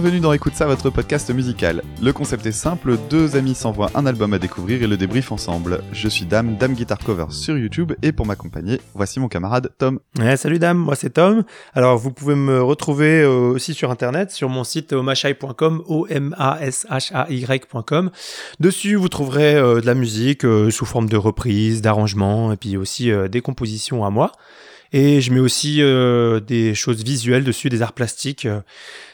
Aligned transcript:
bienvenue 0.00 0.20
dans 0.20 0.32
Écoute 0.32 0.54
ça, 0.54 0.66
votre 0.66 0.90
podcast 0.90 1.28
musical. 1.34 1.82
Le 2.00 2.12
concept 2.12 2.46
est 2.46 2.52
simple, 2.52 2.96
deux 3.10 3.34
amis 3.34 3.56
s'envoient 3.56 3.90
un 3.96 4.06
album 4.06 4.32
à 4.32 4.38
découvrir 4.38 4.80
et 4.80 4.86
le 4.86 4.96
débrief 4.96 5.32
ensemble. 5.32 5.82
Je 5.90 6.08
suis 6.08 6.24
Dame, 6.24 6.56
Dame 6.56 6.74
Guitar 6.74 6.98
Cover 6.98 7.24
sur 7.30 7.58
YouTube 7.58 7.94
et 8.02 8.12
pour 8.12 8.24
m'accompagner, 8.24 8.80
voici 8.94 9.18
mon 9.18 9.26
camarade 9.26 9.72
Tom. 9.76 9.98
Salut 10.36 10.60
Dame, 10.60 10.78
moi 10.78 10.94
c'est 10.94 11.10
Tom. 11.10 11.42
Alors 11.74 11.98
vous 11.98 12.12
pouvez 12.12 12.36
me 12.36 12.62
retrouver 12.62 13.22
euh, 13.22 13.50
aussi 13.50 13.74
sur 13.74 13.90
internet, 13.90 14.30
sur 14.30 14.48
mon 14.48 14.62
site 14.62 14.92
omashai.com, 14.92 15.82
o 15.88 16.06
m 16.08 16.32
a 16.38 16.58
s 16.60 16.86
h 16.88 17.10
a 17.12 17.26
y.com. 17.28 18.12
Dessus 18.60 18.94
vous 18.94 19.08
trouverez 19.08 19.56
euh, 19.56 19.80
de 19.80 19.86
la 19.86 19.94
musique 19.94 20.44
euh, 20.44 20.70
sous 20.70 20.86
forme 20.86 21.08
de 21.08 21.16
reprises, 21.16 21.82
d'arrangements 21.82 22.52
et 22.52 22.56
puis 22.56 22.76
aussi 22.76 23.10
des 23.28 23.40
compositions 23.40 24.04
à 24.04 24.10
moi. 24.10 24.30
Et 24.92 25.20
je 25.20 25.32
mets 25.32 25.40
aussi 25.40 25.82
euh, 25.82 26.40
des 26.40 26.74
choses 26.74 27.04
visuelles 27.04 27.44
dessus, 27.44 27.68
des 27.68 27.82
arts 27.82 27.92
plastiques, 27.92 28.46
euh, 28.46 28.60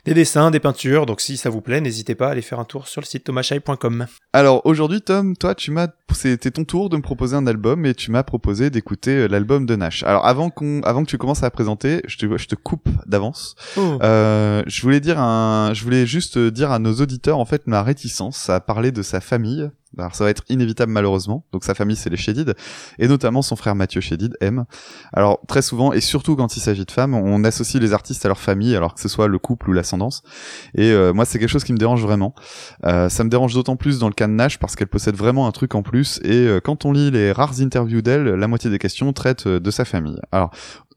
des 0.04 0.14
dessins, 0.14 0.50
des 0.50 0.60
peintures. 0.60 1.06
Donc 1.06 1.20
si 1.20 1.36
ça 1.36 1.50
vous 1.50 1.60
plaît, 1.60 1.80
n'hésitez 1.80 2.14
pas 2.14 2.28
à 2.28 2.30
aller 2.30 2.42
faire 2.42 2.60
un 2.60 2.64
tour 2.64 2.86
sur 2.88 3.00
le 3.00 3.06
site 3.06 3.24
thomashai.com. 3.24 4.06
Alors 4.32 4.64
aujourd'hui, 4.64 5.00
Tom, 5.00 5.36
toi, 5.36 5.54
tu 5.54 5.70
m'as, 5.70 5.88
c'était 6.12 6.50
ton 6.50 6.64
tour 6.64 6.90
de 6.90 6.96
me 6.96 7.02
proposer 7.02 7.36
un 7.36 7.46
album 7.46 7.86
et 7.86 7.94
tu 7.94 8.10
m'as 8.10 8.22
proposé 8.22 8.70
d'écouter 8.70 9.12
euh, 9.12 9.26
l'album 9.26 9.66
de 9.66 9.76
Nash. 9.76 10.02
Alors 10.02 10.26
avant 10.26 10.50
qu'on, 10.50 10.80
avant 10.82 11.04
que 11.04 11.10
tu 11.10 11.18
commences 11.18 11.42
à 11.42 11.50
présenter, 11.50 12.02
je 12.06 12.18
te, 12.18 12.38
je 12.38 12.46
te 12.46 12.54
coupe 12.54 12.88
d'avance. 13.06 13.54
Oh. 13.76 13.98
Euh, 14.02 14.62
je 14.66 14.82
voulais 14.82 15.00
dire 15.00 15.18
un, 15.18 15.72
je 15.74 15.82
voulais 15.84 16.06
juste 16.06 16.38
dire 16.38 16.70
à 16.70 16.78
nos 16.78 16.94
auditeurs 16.94 17.38
en 17.38 17.44
fait 17.44 17.66
ma 17.66 17.82
réticence 17.82 18.50
à 18.50 18.60
parler 18.60 18.92
de 18.92 19.02
sa 19.02 19.20
famille 19.20 19.70
alors 19.98 20.14
ça 20.14 20.24
va 20.24 20.30
être 20.30 20.42
inévitable 20.48 20.92
malheureusement. 20.92 21.44
Donc 21.52 21.64
sa 21.64 21.74
famille 21.74 21.96
c'est 21.96 22.10
les 22.10 22.16
Chédid 22.16 22.54
et 22.98 23.08
notamment 23.08 23.42
son 23.42 23.56
frère 23.56 23.74
Mathieu 23.74 24.00
Chédid 24.00 24.36
M. 24.40 24.64
Alors 25.12 25.40
très 25.46 25.62
souvent 25.62 25.92
et 25.92 26.00
surtout 26.00 26.36
quand 26.36 26.56
il 26.56 26.60
s'agit 26.60 26.84
de 26.84 26.90
femmes, 26.90 27.14
on 27.14 27.44
associe 27.44 27.82
les 27.82 27.92
artistes 27.92 28.24
à 28.24 28.28
leur 28.28 28.40
famille 28.40 28.74
alors 28.74 28.94
que 28.94 29.00
ce 29.00 29.08
soit 29.08 29.28
le 29.28 29.38
couple 29.38 29.70
ou 29.70 29.72
Et 30.74 30.90
euh, 30.90 31.12
moi 31.12 31.24
c'est 31.24 31.38
quelque 31.38 31.48
chose 31.48 31.64
qui 31.64 31.72
me 31.72 31.78
dérange 31.78 32.02
vraiment. 32.02 32.34
Euh, 32.84 33.08
ça 33.08 33.24
me 33.24 33.28
dérange 33.28 33.54
d'autant 33.54 33.76
plus 33.76 33.98
dans 33.98 34.08
le 34.08 34.14
cas 34.14 34.26
de 34.26 34.32
Nash 34.32 34.58
parce 34.58 34.76
qu'elle 34.76 34.88
possède 34.88 35.16
vraiment 35.16 35.46
un 35.46 35.52
truc 35.52 35.74
en 35.74 35.82
plus 35.82 36.20
et 36.24 36.32
euh, 36.32 36.60
quand 36.60 36.84
on 36.84 36.92
lit 36.92 37.10
les 37.10 37.32
rares 37.32 37.60
interviews 37.60 38.02
d'elle, 38.02 38.24
la 38.24 38.48
moitié 38.48 38.70
des 38.70 38.78
questions 38.78 39.12
traitent 39.12 39.48
de 39.48 39.70
sa 39.70 39.84
famille. 39.84 40.18
Alors 40.32 40.50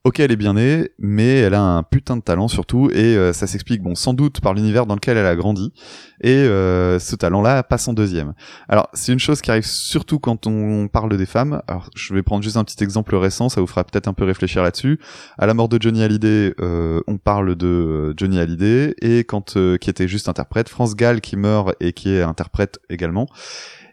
Ok, 0.08 0.22
elle 0.22 0.32
est 0.32 0.38
bien 0.38 0.54
née, 0.54 0.90
mais 1.00 1.40
elle 1.40 1.54
a 1.54 1.62
un 1.62 1.84
putain 1.84 2.16
de 2.16 2.22
talent 2.22 2.48
surtout, 2.48 2.90
et 2.92 3.18
ça 3.34 3.46
s'explique, 3.46 3.82
bon, 3.82 3.94
sans 3.94 4.14
doute 4.14 4.40
par 4.40 4.54
l'univers 4.54 4.86
dans 4.86 4.96
lequel 4.96 5.18
elle 5.18 5.26
a 5.26 5.36
grandi, 5.36 5.74
et 6.22 6.34
euh, 6.34 6.98
ce 6.98 7.18
talent-là 7.18 7.62
passe 7.64 7.90
en 7.90 7.94
deuxième. 7.94 8.34
Alors 8.70 8.88
c'est 8.94 9.12
une 9.12 9.20
chose 9.20 9.42
qui 9.42 9.52
arrive 9.52 9.66
surtout 9.66 10.18
quand 10.18 10.48
on 10.48 10.88
parle 10.88 11.18
des 11.18 11.26
femmes. 11.26 11.62
Alors 11.68 11.90
je 11.94 12.14
vais 12.14 12.24
prendre 12.24 12.42
juste 12.42 12.56
un 12.56 12.64
petit 12.64 12.82
exemple 12.82 13.18
récent, 13.18 13.50
ça 13.50 13.60
vous 13.60 13.68
fera 13.68 13.84
peut-être 13.84 14.08
un 14.08 14.14
peu 14.14 14.24
réfléchir 14.24 14.64
là-dessus. 14.64 14.98
À 15.38 15.46
la 15.46 15.54
mort 15.54 15.68
de 15.68 15.78
Johnny 15.78 16.02
Hallyday, 16.02 16.54
euh, 16.62 17.02
on 17.08 17.18
parle 17.18 17.56
de 17.56 18.14
Johnny 18.16 18.40
Hallyday 18.40 18.96
et 19.02 19.26
quand 19.26 19.58
euh, 19.58 19.76
qui 19.76 19.90
était 19.90 20.08
juste 20.08 20.30
interprète, 20.30 20.70
France 20.70 20.96
Gall 20.96 21.20
qui 21.20 21.36
meurt 21.36 21.76
et 21.82 21.92
qui 21.92 22.12
est 22.12 22.22
interprète 22.22 22.80
également 22.90 23.28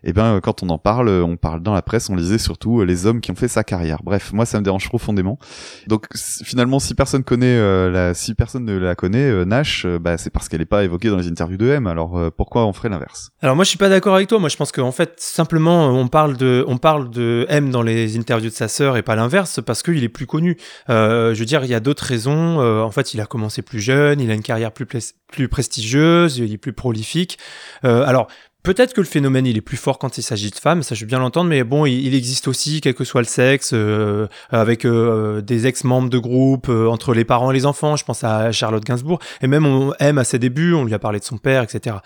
et 0.05 0.11
eh 0.11 0.13
ben 0.13 0.39
quand 0.43 0.63
on 0.63 0.69
en 0.69 0.77
parle, 0.77 1.09
on 1.09 1.39
parle 1.39 1.63
dans 1.63 1.73
la 1.73 1.81
presse, 1.81 2.11
on 2.11 2.15
lisait 2.15 2.37
surtout 2.37 2.81
euh, 2.81 2.85
les 2.85 3.07
hommes 3.07 3.23
qui 3.23 3.31
ont 3.31 3.35
fait 3.35 3.49
sa 3.49 3.65
carrière. 3.65 4.03
Bref, 4.05 4.35
moi 4.35 4.45
ça 4.45 4.59
me 4.59 4.63
dérange 4.63 4.87
profondément. 4.87 5.39
Donc 5.87 6.05
finalement, 6.15 6.79
si 6.79 6.95
personne 6.95 7.25
connaît 7.25 7.57
euh, 7.57 7.91
la, 7.91 8.13
si 8.13 8.35
personne 8.35 8.67
ne 8.67 8.77
la 8.77 8.95
connaît, 8.97 9.31
euh, 9.31 9.47
Nash, 9.47 9.87
bah 9.87 10.19
c'est 10.19 10.29
parce 10.29 10.51
qu'elle 10.51 10.61
est 10.61 10.67
pas 10.67 10.85
évoquée 10.85 11.09
dans 11.09 11.17
les 11.17 11.29
interviews 11.29 11.57
de 11.57 11.71
M. 11.71 11.87
Alors 11.87 12.21
pourquoi 12.37 12.67
on 12.67 12.75
ferait 12.75 12.91
l'inverse? 12.91 13.31
Alors 13.41 13.57
moi 13.57 13.65
je 13.65 13.71
suis 13.71 13.79
pas 13.79 13.89
d'accord 13.89 14.15
avec 14.15 14.29
toi. 14.29 14.39
Moi 14.39 14.51
je 14.51 14.59
pense 14.59 14.73
qu'en 14.73 14.93
fait 14.93 15.15
simplement 15.17 15.89
on 15.89 16.09
parle 16.09 16.37
de 16.37 16.67
on 16.69 16.77
parle 16.77 17.09
de 17.09 17.47
M 17.49 17.71
dans 17.71 17.83
les 17.83 18.19
interviews 18.19 18.51
de 18.51 18.55
sa 18.55 18.69
sœur 18.69 18.99
et 18.99 19.03
pas 19.03 19.17
l'inverse 19.17 19.63
parce 19.65 19.83
qu'il 19.83 20.05
est 20.05 20.11
plus 20.11 20.27
connu. 20.27 20.59
je 20.89 21.39
veux 21.39 21.47
dire 21.47 21.65
il 21.65 21.71
y 21.71 21.75
a 21.75 21.81
d'autres 21.81 22.05
raisons. 22.05 22.61
en 22.61 22.91
fait 22.91 23.15
il 23.15 23.23
a 23.23 23.27
commencé 23.27 23.63
plus 23.63 23.81
jeune, 23.81 24.21
il 24.21 24.31
a 24.31 24.35
une 24.35 24.43
carrière 24.43 24.71
plus 24.71 24.87
plus 25.33 25.49
prestigieuse, 25.49 26.37
il 26.37 26.53
est 26.53 26.59
plus 26.59 26.75
prolifique. 26.75 27.39
alors 27.83 28.29
Peut-être 28.65 28.95
que 28.95 29.03
le 29.03 29.07
phénomène 29.07 29.45
il 29.45 29.59
est 29.59 29.61
plus 29.61 29.77
fort 29.77 29.99
quand 29.99 30.17
il 30.17 30.23
s'agit 30.23 30.51
de 30.51 30.57
femmes, 30.57 30.83
ça 30.83 30.95
je 30.95 31.03
veux 31.03 31.07
bien 31.07 31.19
l'entendre, 31.19 31.51
mais 31.51 31.65
bon, 31.65 31.85
il, 31.85 32.15
existe 32.15 32.49
aussi, 32.49 32.81
quel 32.81 32.95
que 32.95 33.05
soit 33.05 33.21
le 33.21 33.27
sexe, 33.27 33.73
euh, 33.75 34.27
avec 34.49 34.87
euh, 34.87 35.43
des 35.43 35.67
ex-membres 35.67 36.09
de 36.09 36.17
groupe, 36.17 36.71
euh, 36.71 36.87
entre 36.89 37.13
les 37.13 37.27
parents 37.27 37.51
et 37.51 37.55
les 37.55 37.67
enfants. 37.67 37.97
Je 37.97 38.07
pense 38.07 38.25
à 38.25 38.53
Charlotte 38.53 38.83
Gainsbourg, 38.83 39.19
et 39.43 39.49
même 39.49 39.67
on 39.67 39.93
aime 40.01 40.17
à 40.17 40.25
ses 40.25 40.39
débuts, 40.39 40.73
on 40.73 40.87
lui 40.87 40.95
a 40.95 40.99
parlé 40.99 41.19
de 41.19 41.25
son 41.25 41.37
père, 41.37 41.63
etc. 41.63 41.97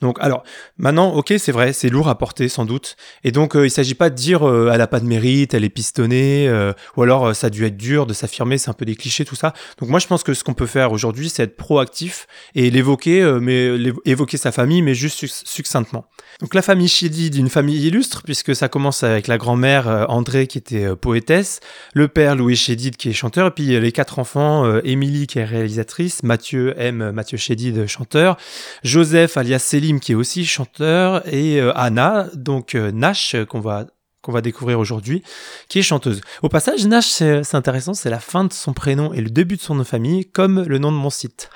Donc, 0.00 0.16
alors 0.22 0.42
maintenant, 0.78 1.12
ok, 1.12 1.34
c'est 1.36 1.52
vrai, 1.52 1.74
c'est 1.74 1.90
lourd 1.90 2.08
à 2.08 2.16
porter 2.16 2.48
sans 2.48 2.64
doute, 2.64 2.96
et 3.22 3.30
donc 3.30 3.52
il 3.54 3.70
s'agit 3.70 3.94
pas 3.94 4.08
de 4.08 4.14
dire 4.14 4.42
elle 4.72 4.80
a 4.80 4.86
pas 4.86 5.00
de 5.00 5.06
mérite, 5.06 5.52
elle 5.52 5.64
est 5.64 5.68
pistonnée, 5.68 6.50
ou 6.96 7.02
alors 7.02 7.36
ça 7.36 7.48
a 7.48 7.50
dû 7.50 7.66
être 7.66 7.76
dur 7.76 8.06
de 8.06 8.14
s'affirmer, 8.14 8.56
c'est 8.56 8.70
un 8.70 8.72
peu 8.72 8.86
des 8.86 8.96
clichés 8.96 9.26
tout 9.26 9.36
ça. 9.36 9.52
Donc 9.78 9.90
moi 9.90 9.98
je 9.98 10.06
pense 10.06 10.22
que 10.22 10.32
ce 10.32 10.44
qu'on 10.44 10.54
peut 10.54 10.64
faire 10.64 10.92
aujourd'hui, 10.92 11.28
c'est 11.28 11.42
être 11.42 11.58
proactif 11.58 12.26
et 12.54 12.70
l'évoquer, 12.70 13.22
mais 13.38 13.70
évoquer 14.06 14.38
sa 14.38 14.50
famille, 14.50 14.80
mais 14.80 14.94
juste 14.94 15.26
succinctement. 15.26 16.05
Donc 16.40 16.52
la 16.52 16.60
famille 16.60 16.88
Chédid, 16.88 17.34
une 17.34 17.48
famille 17.48 17.86
illustre, 17.86 18.22
puisque 18.22 18.54
ça 18.54 18.68
commence 18.68 19.02
avec 19.02 19.26
la 19.26 19.38
grand-mère 19.38 19.88
euh, 19.88 20.04
André 20.08 20.46
qui 20.46 20.58
était 20.58 20.84
euh, 20.84 20.94
poétesse, 20.94 21.60
le 21.94 22.08
père 22.08 22.36
Louis 22.36 22.56
Chédid 22.56 22.96
qui 22.96 23.08
est 23.08 23.14
chanteur, 23.14 23.46
et 23.46 23.50
puis 23.52 23.74
euh, 23.74 23.80
les 23.80 23.92
quatre 23.92 24.18
enfants, 24.18 24.80
Émilie 24.80 25.26
qui 25.26 25.38
est 25.38 25.44
réalisatrice, 25.44 26.22
Mathieu 26.22 26.74
M, 26.76 27.10
Mathieu 27.12 27.38
Chédid 27.38 27.86
chanteur, 27.86 28.36
Joseph 28.84 29.36
alias 29.36 29.60
Selim 29.60 29.98
qui 29.98 30.12
est 30.12 30.14
aussi 30.14 30.44
chanteur, 30.44 31.22
et 31.32 31.60
Anna, 31.74 32.28
donc 32.34 32.74
Nash 32.74 33.36
qu'on 33.48 33.60
va 33.60 33.86
qu'on 34.26 34.32
va 34.32 34.40
découvrir 34.40 34.80
aujourd'hui, 34.80 35.22
qui 35.68 35.78
est 35.78 35.82
chanteuse. 35.82 36.20
Au 36.42 36.48
passage, 36.48 36.84
Nash, 36.84 37.06
c'est 37.06 37.54
intéressant, 37.54 37.94
c'est 37.94 38.10
la 38.10 38.18
fin 38.18 38.42
de 38.42 38.52
son 38.52 38.72
prénom 38.72 39.12
et 39.12 39.20
le 39.20 39.30
début 39.30 39.56
de 39.56 39.60
son 39.60 39.76
nom 39.76 39.82
de 39.82 39.86
famille, 39.86 40.26
comme 40.28 40.64
le 40.64 40.78
nom 40.78 40.90
de 40.90 40.96
mon 40.96 41.10
site. 41.10 41.48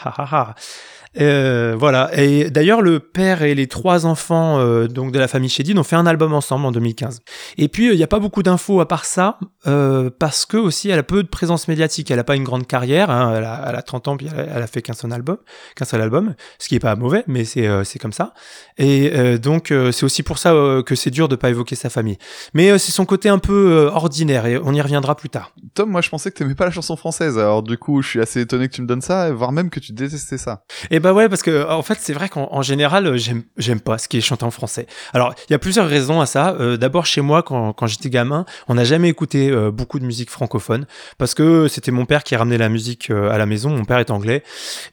Euh, 1.18 1.74
voilà. 1.76 2.10
Et 2.16 2.50
d'ailleurs, 2.50 2.82
le 2.82 3.00
père 3.00 3.42
et 3.42 3.54
les 3.54 3.66
trois 3.66 4.06
enfants 4.06 4.60
euh, 4.60 4.86
donc 4.86 5.10
de 5.10 5.18
la 5.18 5.26
famille 5.26 5.48
Shedid 5.48 5.76
ont 5.76 5.82
fait 5.82 5.96
un 5.96 6.06
album 6.06 6.32
ensemble 6.32 6.66
en 6.66 6.72
2015. 6.72 7.20
Et 7.58 7.68
puis, 7.68 7.88
il 7.88 7.96
n'y 7.96 8.02
a 8.02 8.06
pas 8.06 8.20
beaucoup 8.20 8.42
d'infos 8.42 8.80
à 8.80 8.86
part 8.86 9.04
ça, 9.04 9.38
euh, 9.66 10.10
parce 10.16 10.46
que 10.46 10.56
aussi, 10.56 10.88
elle 10.88 10.98
a 10.98 11.02
peu 11.02 11.22
de 11.22 11.28
présence 11.28 11.66
médiatique. 11.66 12.10
Elle 12.10 12.18
n'a 12.18 12.24
pas 12.24 12.36
une 12.36 12.44
grande 12.44 12.66
carrière. 12.66 13.10
Hein. 13.10 13.34
Elle, 13.36 13.44
a, 13.44 13.64
elle, 13.68 13.76
a, 13.76 13.82
30 13.82 14.08
ans, 14.08 14.16
puis 14.16 14.28
elle, 14.34 14.62
a 14.62 14.66
fait 14.66 14.82
qu'un 14.82 14.92
seul 14.92 15.12
album, 15.12 15.38
qu'un 15.74 15.84
seul 15.84 16.00
album, 16.00 16.34
ce 16.58 16.68
qui 16.68 16.76
est 16.76 16.80
pas 16.80 16.94
mauvais, 16.94 17.24
mais 17.26 17.44
c'est 17.44 17.68
c'est 17.84 17.98
comme 17.98 18.12
ça. 18.12 18.34
Et 18.78 19.38
donc, 19.38 19.72
c'est 19.92 20.04
aussi 20.04 20.22
pour 20.22 20.38
ça 20.38 20.54
que 20.84 20.94
c'est 20.94 21.10
dur 21.10 21.28
de 21.28 21.36
pas 21.36 21.50
évoquer 21.50 21.74
sa 21.74 21.90
famille. 21.90 22.18
Mais 22.54 22.78
c'est 22.78 22.92
son 22.92 23.04
côté 23.04 23.28
un 23.28 23.38
peu 23.38 23.90
ordinaire, 23.92 24.46
et 24.46 24.58
on 24.58 24.72
y 24.72 24.80
reviendra 24.80 25.16
plus 25.16 25.28
tard. 25.28 25.52
Tom, 25.74 25.90
moi, 25.90 26.00
je 26.00 26.08
pensais 26.08 26.30
que 26.30 26.36
tu 26.36 26.44
t'aimais 26.44 26.54
pas 26.54 26.66
la 26.66 26.70
chanson 26.70 26.96
française. 26.96 27.38
Alors, 27.38 27.62
du 27.62 27.76
coup, 27.78 28.02
je 28.02 28.08
suis 28.08 28.20
assez 28.20 28.40
étonné 28.40 28.68
que 28.68 28.74
tu 28.74 28.82
me 28.82 28.86
donnes 28.86 29.02
ça, 29.02 29.32
voire 29.32 29.52
même 29.52 29.70
que 29.70 29.80
tu 29.80 29.92
détestais 29.92 30.38
ça. 30.38 30.64
Et 30.90 30.99
bah 31.00 31.12
ouais, 31.12 31.28
parce 31.28 31.42
que 31.42 31.68
en 31.68 31.82
fait, 31.82 31.98
c'est 32.00 32.12
vrai 32.12 32.28
qu'en 32.28 32.62
général, 32.62 33.06
euh, 33.06 33.16
j'aime 33.16 33.80
pas 33.80 33.98
ce 33.98 34.08
qui 34.08 34.18
est 34.18 34.20
chanté 34.20 34.44
en 34.44 34.50
français. 34.50 34.86
Alors, 35.12 35.34
il 35.48 35.52
y 35.52 35.54
a 35.54 35.58
plusieurs 35.58 35.88
raisons 35.88 36.20
à 36.20 36.26
ça. 36.26 36.56
Euh, 36.60 36.76
D'abord, 36.76 37.06
chez 37.06 37.20
moi, 37.20 37.42
quand, 37.42 37.72
quand 37.72 37.86
j'étais 37.86 38.10
gamin, 38.10 38.44
on 38.68 38.74
n'a 38.74 38.84
jamais 38.84 39.08
écouté 39.08 39.50
euh, 39.50 39.70
beaucoup 39.70 39.98
de 39.98 40.04
musique 40.04 40.30
francophone 40.30 40.86
parce 41.18 41.34
que 41.34 41.68
c'était 41.68 41.90
mon 41.90 42.06
père 42.06 42.24
qui 42.24 42.36
ramenait 42.36 42.58
la 42.58 42.68
musique 42.68 43.10
à 43.10 43.38
la 43.38 43.46
maison. 43.46 43.70
Mon 43.70 43.84
père 43.84 43.98
est 43.98 44.10
anglais 44.10 44.42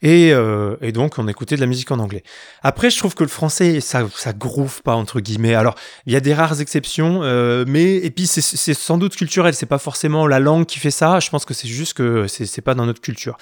et, 0.02 0.32
et 0.80 0.92
donc 0.92 1.18
on 1.18 1.28
écoutait 1.28 1.56
de 1.56 1.60
la 1.60 1.66
musique 1.66 1.90
en 1.90 1.98
anglais. 1.98 2.22
Après, 2.62 2.90
je 2.90 2.98
trouve 2.98 3.14
que 3.14 3.24
le 3.24 3.28
français, 3.28 3.80
ça 3.80 4.02
ça 4.14 4.32
groove 4.32 4.82
pas 4.82 4.94
entre 4.94 5.20
guillemets. 5.20 5.54
Alors, 5.54 5.74
il 6.06 6.12
y 6.12 6.16
a 6.16 6.20
des 6.20 6.34
rares 6.34 6.60
exceptions, 6.60 7.20
mais 7.66 7.96
et 7.96 8.10
puis 8.10 8.26
c'est 8.26 8.74
sans 8.74 8.98
doute 8.98 9.16
culturel. 9.16 9.54
C'est 9.54 9.66
pas 9.66 9.78
forcément 9.78 10.26
la 10.26 10.38
langue 10.38 10.66
qui 10.66 10.78
fait 10.78 10.90
ça. 10.90 11.20
Je 11.20 11.30
pense 11.30 11.44
que 11.44 11.54
c'est 11.54 11.68
juste 11.68 11.94
que 11.94 12.26
c'est 12.28 12.62
pas 12.62 12.74
dans 12.74 12.86
notre 12.86 13.00
culture. 13.00 13.38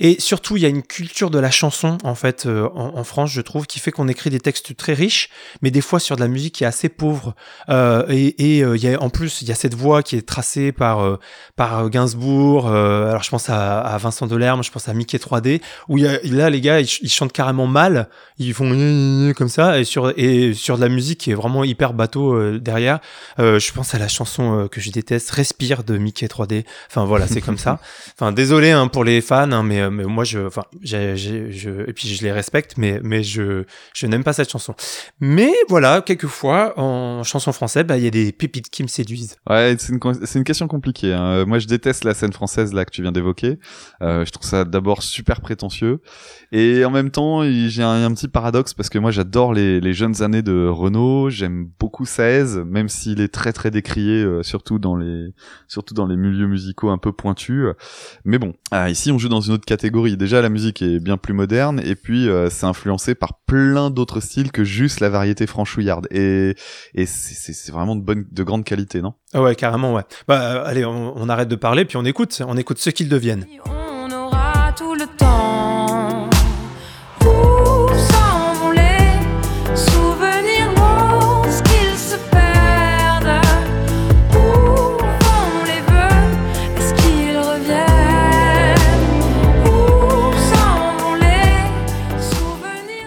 Et 0.00 0.20
surtout, 0.20 0.56
il 0.56 0.62
y 0.62 0.66
a 0.66 0.68
une 0.68 0.82
culture 0.82 1.30
de 1.30 1.38
la 1.38 1.50
chanson 1.50 1.98
en 2.06 2.14
fait 2.14 2.46
euh, 2.46 2.68
en, 2.74 3.04
France, 3.04 3.30
je 3.30 3.40
trouve, 3.40 3.66
qui 3.66 3.80
fait 3.80 3.90
qu'on 3.90 4.08
écrit 4.08 4.30
des 4.30 4.40
textes 4.40 4.76
très 4.76 4.94
riches, 4.94 5.28
mais 5.60 5.70
des 5.70 5.80
fois 5.80 5.98
sur 6.00 6.16
de 6.16 6.20
la 6.20 6.28
musique 6.28 6.54
qui 6.54 6.64
est 6.64 6.66
assez 6.66 6.88
pauvre. 6.88 7.34
Euh, 7.68 8.04
et, 8.08 8.62
euh, 8.62 8.76
y 8.76 8.94
a, 8.94 9.02
en 9.02 9.10
plus, 9.10 9.42
il 9.42 9.48
y 9.48 9.52
a 9.52 9.54
cette 9.54 9.74
voix 9.74 10.02
qui 10.02 10.16
est 10.16 10.26
tracée 10.26 10.72
par 10.72 11.18
par 11.56 11.90
Gainsbourg. 11.90 12.68
alors 12.68 13.22
je 13.22 13.30
pense 13.30 13.48
à, 13.48 13.96
Vincent 13.98 14.26
Delerme, 14.26 14.62
je 14.62 14.70
pense 14.70 14.88
à 14.88 14.94
Mickey 14.94 15.18
3D, 15.18 15.60
où 15.88 15.98
y 15.98 16.06
a, 16.06 16.18
là 16.24 16.50
les 16.50 16.60
gars 16.60 16.80
ils, 16.80 17.10
chantent 17.10 17.32
carrément 17.32 17.66
mal, 17.66 18.08
ils 18.38 18.54
font 18.54 19.32
comme 19.34 19.48
ça, 19.48 19.80
et 19.80 19.84
sur 19.84 20.12
et 20.16 20.54
sur 20.54 20.76
de 20.76 20.82
la 20.82 20.88
musique 20.88 21.18
qui 21.18 21.30
est 21.30 21.34
vraiment 21.34 21.64
hyper 21.64 21.92
bateau 21.92 22.58
derrière. 22.58 23.00
je 23.38 23.72
pense 23.72 23.94
à 23.94 23.98
la 23.98 24.08
chanson 24.08 24.68
que 24.70 24.80
je 24.80 24.90
déteste, 24.90 25.30
Respire 25.30 25.82
de 25.82 25.98
Mickey 25.98 26.26
3D. 26.26 26.64
Enfin 26.88 27.04
voilà, 27.04 27.26
c'est 27.26 27.40
comme 27.40 27.58
ça. 27.58 27.80
Enfin 28.18 28.32
désolé 28.32 28.70
hein, 28.70 28.88
pour 28.88 29.04
les 29.04 29.20
fans, 29.20 29.50
hein, 29.50 29.62
mais, 29.62 29.90
mais 29.90 30.04
moi 30.04 30.24
je, 30.24 30.46
enfin 30.46 30.64
j'ai, 30.82 31.16
je, 31.16 31.88
et 31.88 31.92
puis 31.96 32.08
je 32.08 32.22
les 32.22 32.32
respecte, 32.32 32.74
mais, 32.76 33.00
mais 33.02 33.22
je, 33.22 33.64
je 33.94 34.06
n'aime 34.06 34.22
pas 34.22 34.32
cette 34.32 34.50
chanson. 34.50 34.74
Mais 35.20 35.52
voilà, 35.68 36.02
quelquefois, 36.02 36.78
en 36.78 37.24
chanson 37.24 37.52
française, 37.52 37.84
bah, 37.84 37.96
il 37.96 38.04
y 38.04 38.06
a 38.06 38.10
des 38.10 38.32
pépites 38.32 38.70
qui 38.70 38.82
me 38.82 38.88
séduisent. 38.88 39.36
Ouais, 39.48 39.74
c'est 39.78 39.92
une, 39.92 40.00
une, 40.34 40.44
question 40.44 40.68
compliquée. 40.68 41.12
Hein. 41.12 41.24
Euh, 41.24 41.46
moi, 41.46 41.58
je 41.58 41.66
déteste 41.66 42.04
la 42.04 42.14
scène 42.14 42.32
française 42.32 42.72
là 42.72 42.84
que 42.84 42.90
tu 42.90 43.02
viens 43.02 43.12
d'évoquer. 43.12 43.58
Euh, 44.02 44.24
je 44.24 44.30
trouve 44.30 44.46
ça 44.46 44.64
d'abord 44.64 45.02
super 45.02 45.40
prétentieux. 45.40 46.00
Et 46.52 46.84
en 46.84 46.90
même 46.90 47.10
temps, 47.10 47.42
j'ai 47.44 47.82
un, 47.82 48.04
un, 48.04 48.14
petit 48.14 48.28
paradoxe 48.28 48.74
parce 48.74 48.88
que 48.88 48.98
moi, 48.98 49.10
j'adore 49.10 49.52
les, 49.52 49.80
les 49.80 49.92
jeunes 49.92 50.22
années 50.22 50.42
de 50.42 50.66
Renault. 50.68 51.30
J'aime 51.30 51.70
beaucoup 51.80 52.04
16, 52.04 52.58
même 52.66 52.88
s'il 52.88 53.20
est 53.20 53.32
très 53.32 53.52
très 53.52 53.70
décrié, 53.70 54.22
euh, 54.22 54.42
surtout 54.42 54.78
dans 54.78 54.96
les 54.96 55.34
surtout 55.66 55.94
dans 55.94 56.06
les 56.06 56.16
milieux 56.16 56.46
musicaux 56.46 56.90
un 56.90 56.98
peu 56.98 57.12
pointus. 57.12 57.66
Mais 58.24 58.38
bon, 58.38 58.54
ah, 58.70 58.90
ici, 58.90 59.10
on 59.10 59.18
joue 59.18 59.28
dans 59.28 59.40
une 59.40 59.54
autre 59.54 59.64
catégorie. 59.64 60.16
Déjà, 60.16 60.42
la 60.42 60.48
musique 60.48 60.82
est 60.82 61.00
bien 61.00 61.16
plus 61.16 61.34
moderne 61.34 61.80
et 61.86 61.94
puis 61.94 62.28
c'est 62.50 62.66
influencé 62.66 63.14
par 63.14 63.40
plein 63.46 63.90
d'autres 63.90 64.20
styles 64.20 64.52
que 64.52 64.64
juste 64.64 65.00
la 65.00 65.08
variété 65.08 65.46
franchouillarde. 65.46 66.06
Et, 66.10 66.54
et 66.94 67.06
c'est 67.06 67.72
vraiment 67.72 67.96
de 67.96 68.02
bonne, 68.02 68.26
de 68.30 68.42
grande 68.42 68.64
qualité, 68.64 69.02
non? 69.02 69.14
Ah 69.32 69.42
ouais, 69.42 69.54
carrément, 69.54 69.94
ouais. 69.94 70.02
Bah 70.28 70.62
allez, 70.62 70.84
on, 70.84 71.16
on 71.16 71.28
arrête 71.28 71.48
de 71.48 71.56
parler, 71.56 71.84
puis 71.84 71.96
on 71.96 72.04
écoute, 72.04 72.42
on 72.46 72.56
écoute 72.56 72.78
ce 72.78 72.90
qu'ils 72.90 73.08
deviennent. 73.08 73.46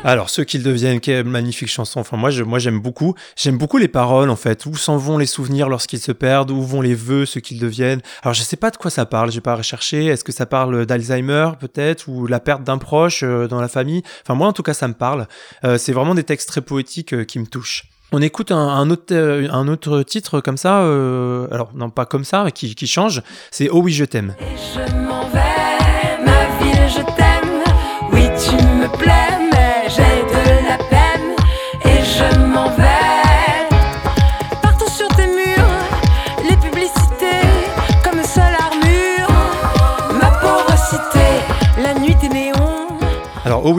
Alors, 0.09 0.31
ceux 0.31 0.43
qu'ils 0.43 0.63
deviennent, 0.63 0.99
quelle 0.99 1.23
magnifique 1.23 1.67
chanson. 1.67 1.99
Enfin, 1.99 2.17
moi, 2.17 2.31
moi, 2.43 2.57
j'aime 2.57 2.79
beaucoup. 2.79 3.13
J'aime 3.35 3.59
beaucoup 3.59 3.77
les 3.77 3.87
paroles, 3.87 4.31
en 4.31 4.35
fait. 4.35 4.65
Où 4.65 4.75
s'en 4.75 4.97
vont 4.97 5.19
les 5.19 5.27
souvenirs 5.27 5.69
lorsqu'ils 5.69 5.99
se 5.99 6.11
perdent? 6.11 6.49
Où 6.49 6.63
vont 6.63 6.81
les 6.81 6.95
vœux, 6.95 7.27
ceux 7.27 7.41
qu'ils 7.41 7.59
deviennent? 7.59 8.01
Alors, 8.23 8.33
je 8.33 8.41
sais 8.41 8.55
pas 8.55 8.71
de 8.71 8.77
quoi 8.77 8.89
ça 8.89 9.05
parle. 9.05 9.31
J'ai 9.31 9.39
pas 9.39 9.55
recherché. 9.55 10.07
Est-ce 10.07 10.23
que 10.23 10.31
ça 10.31 10.47
parle 10.47 10.87
d'Alzheimer, 10.87 11.51
peut-être, 11.59 12.07
ou 12.07 12.25
la 12.25 12.39
perte 12.39 12.63
d'un 12.63 12.79
proche 12.79 13.21
euh, 13.21 13.47
dans 13.47 13.61
la 13.61 13.67
famille? 13.67 14.01
Enfin, 14.23 14.33
moi, 14.33 14.47
en 14.47 14.51
tout 14.51 14.63
cas, 14.63 14.73
ça 14.73 14.87
me 14.87 14.95
parle. 14.95 15.27
Euh, 15.63 15.77
c'est 15.77 15.93
vraiment 15.93 16.15
des 16.15 16.23
textes 16.23 16.47
très 16.49 16.61
poétiques 16.61 17.13
euh, 17.13 17.23
qui 17.23 17.37
me 17.37 17.45
touchent. 17.45 17.83
On 18.11 18.23
écoute 18.23 18.51
un, 18.51 18.89
autre, 18.89 19.13
un 19.13 19.67
autre 19.67 20.01
titre 20.01 20.41
comme 20.41 20.57
ça, 20.57 20.79
alors 20.79 21.69
non 21.75 21.91
pas 21.91 22.07
comme 22.07 22.23
ça, 22.23 22.43
mais 22.43 22.51
qui, 22.51 22.73
qui 22.73 22.87
change, 22.87 23.21
c'est 23.51 23.69
Oh 23.71 23.81
oui 23.83 23.91
je 23.91 24.03
t'aime. 24.03 24.33
je 24.57 24.79
m'en 24.95 25.27
vais, 25.29 25.48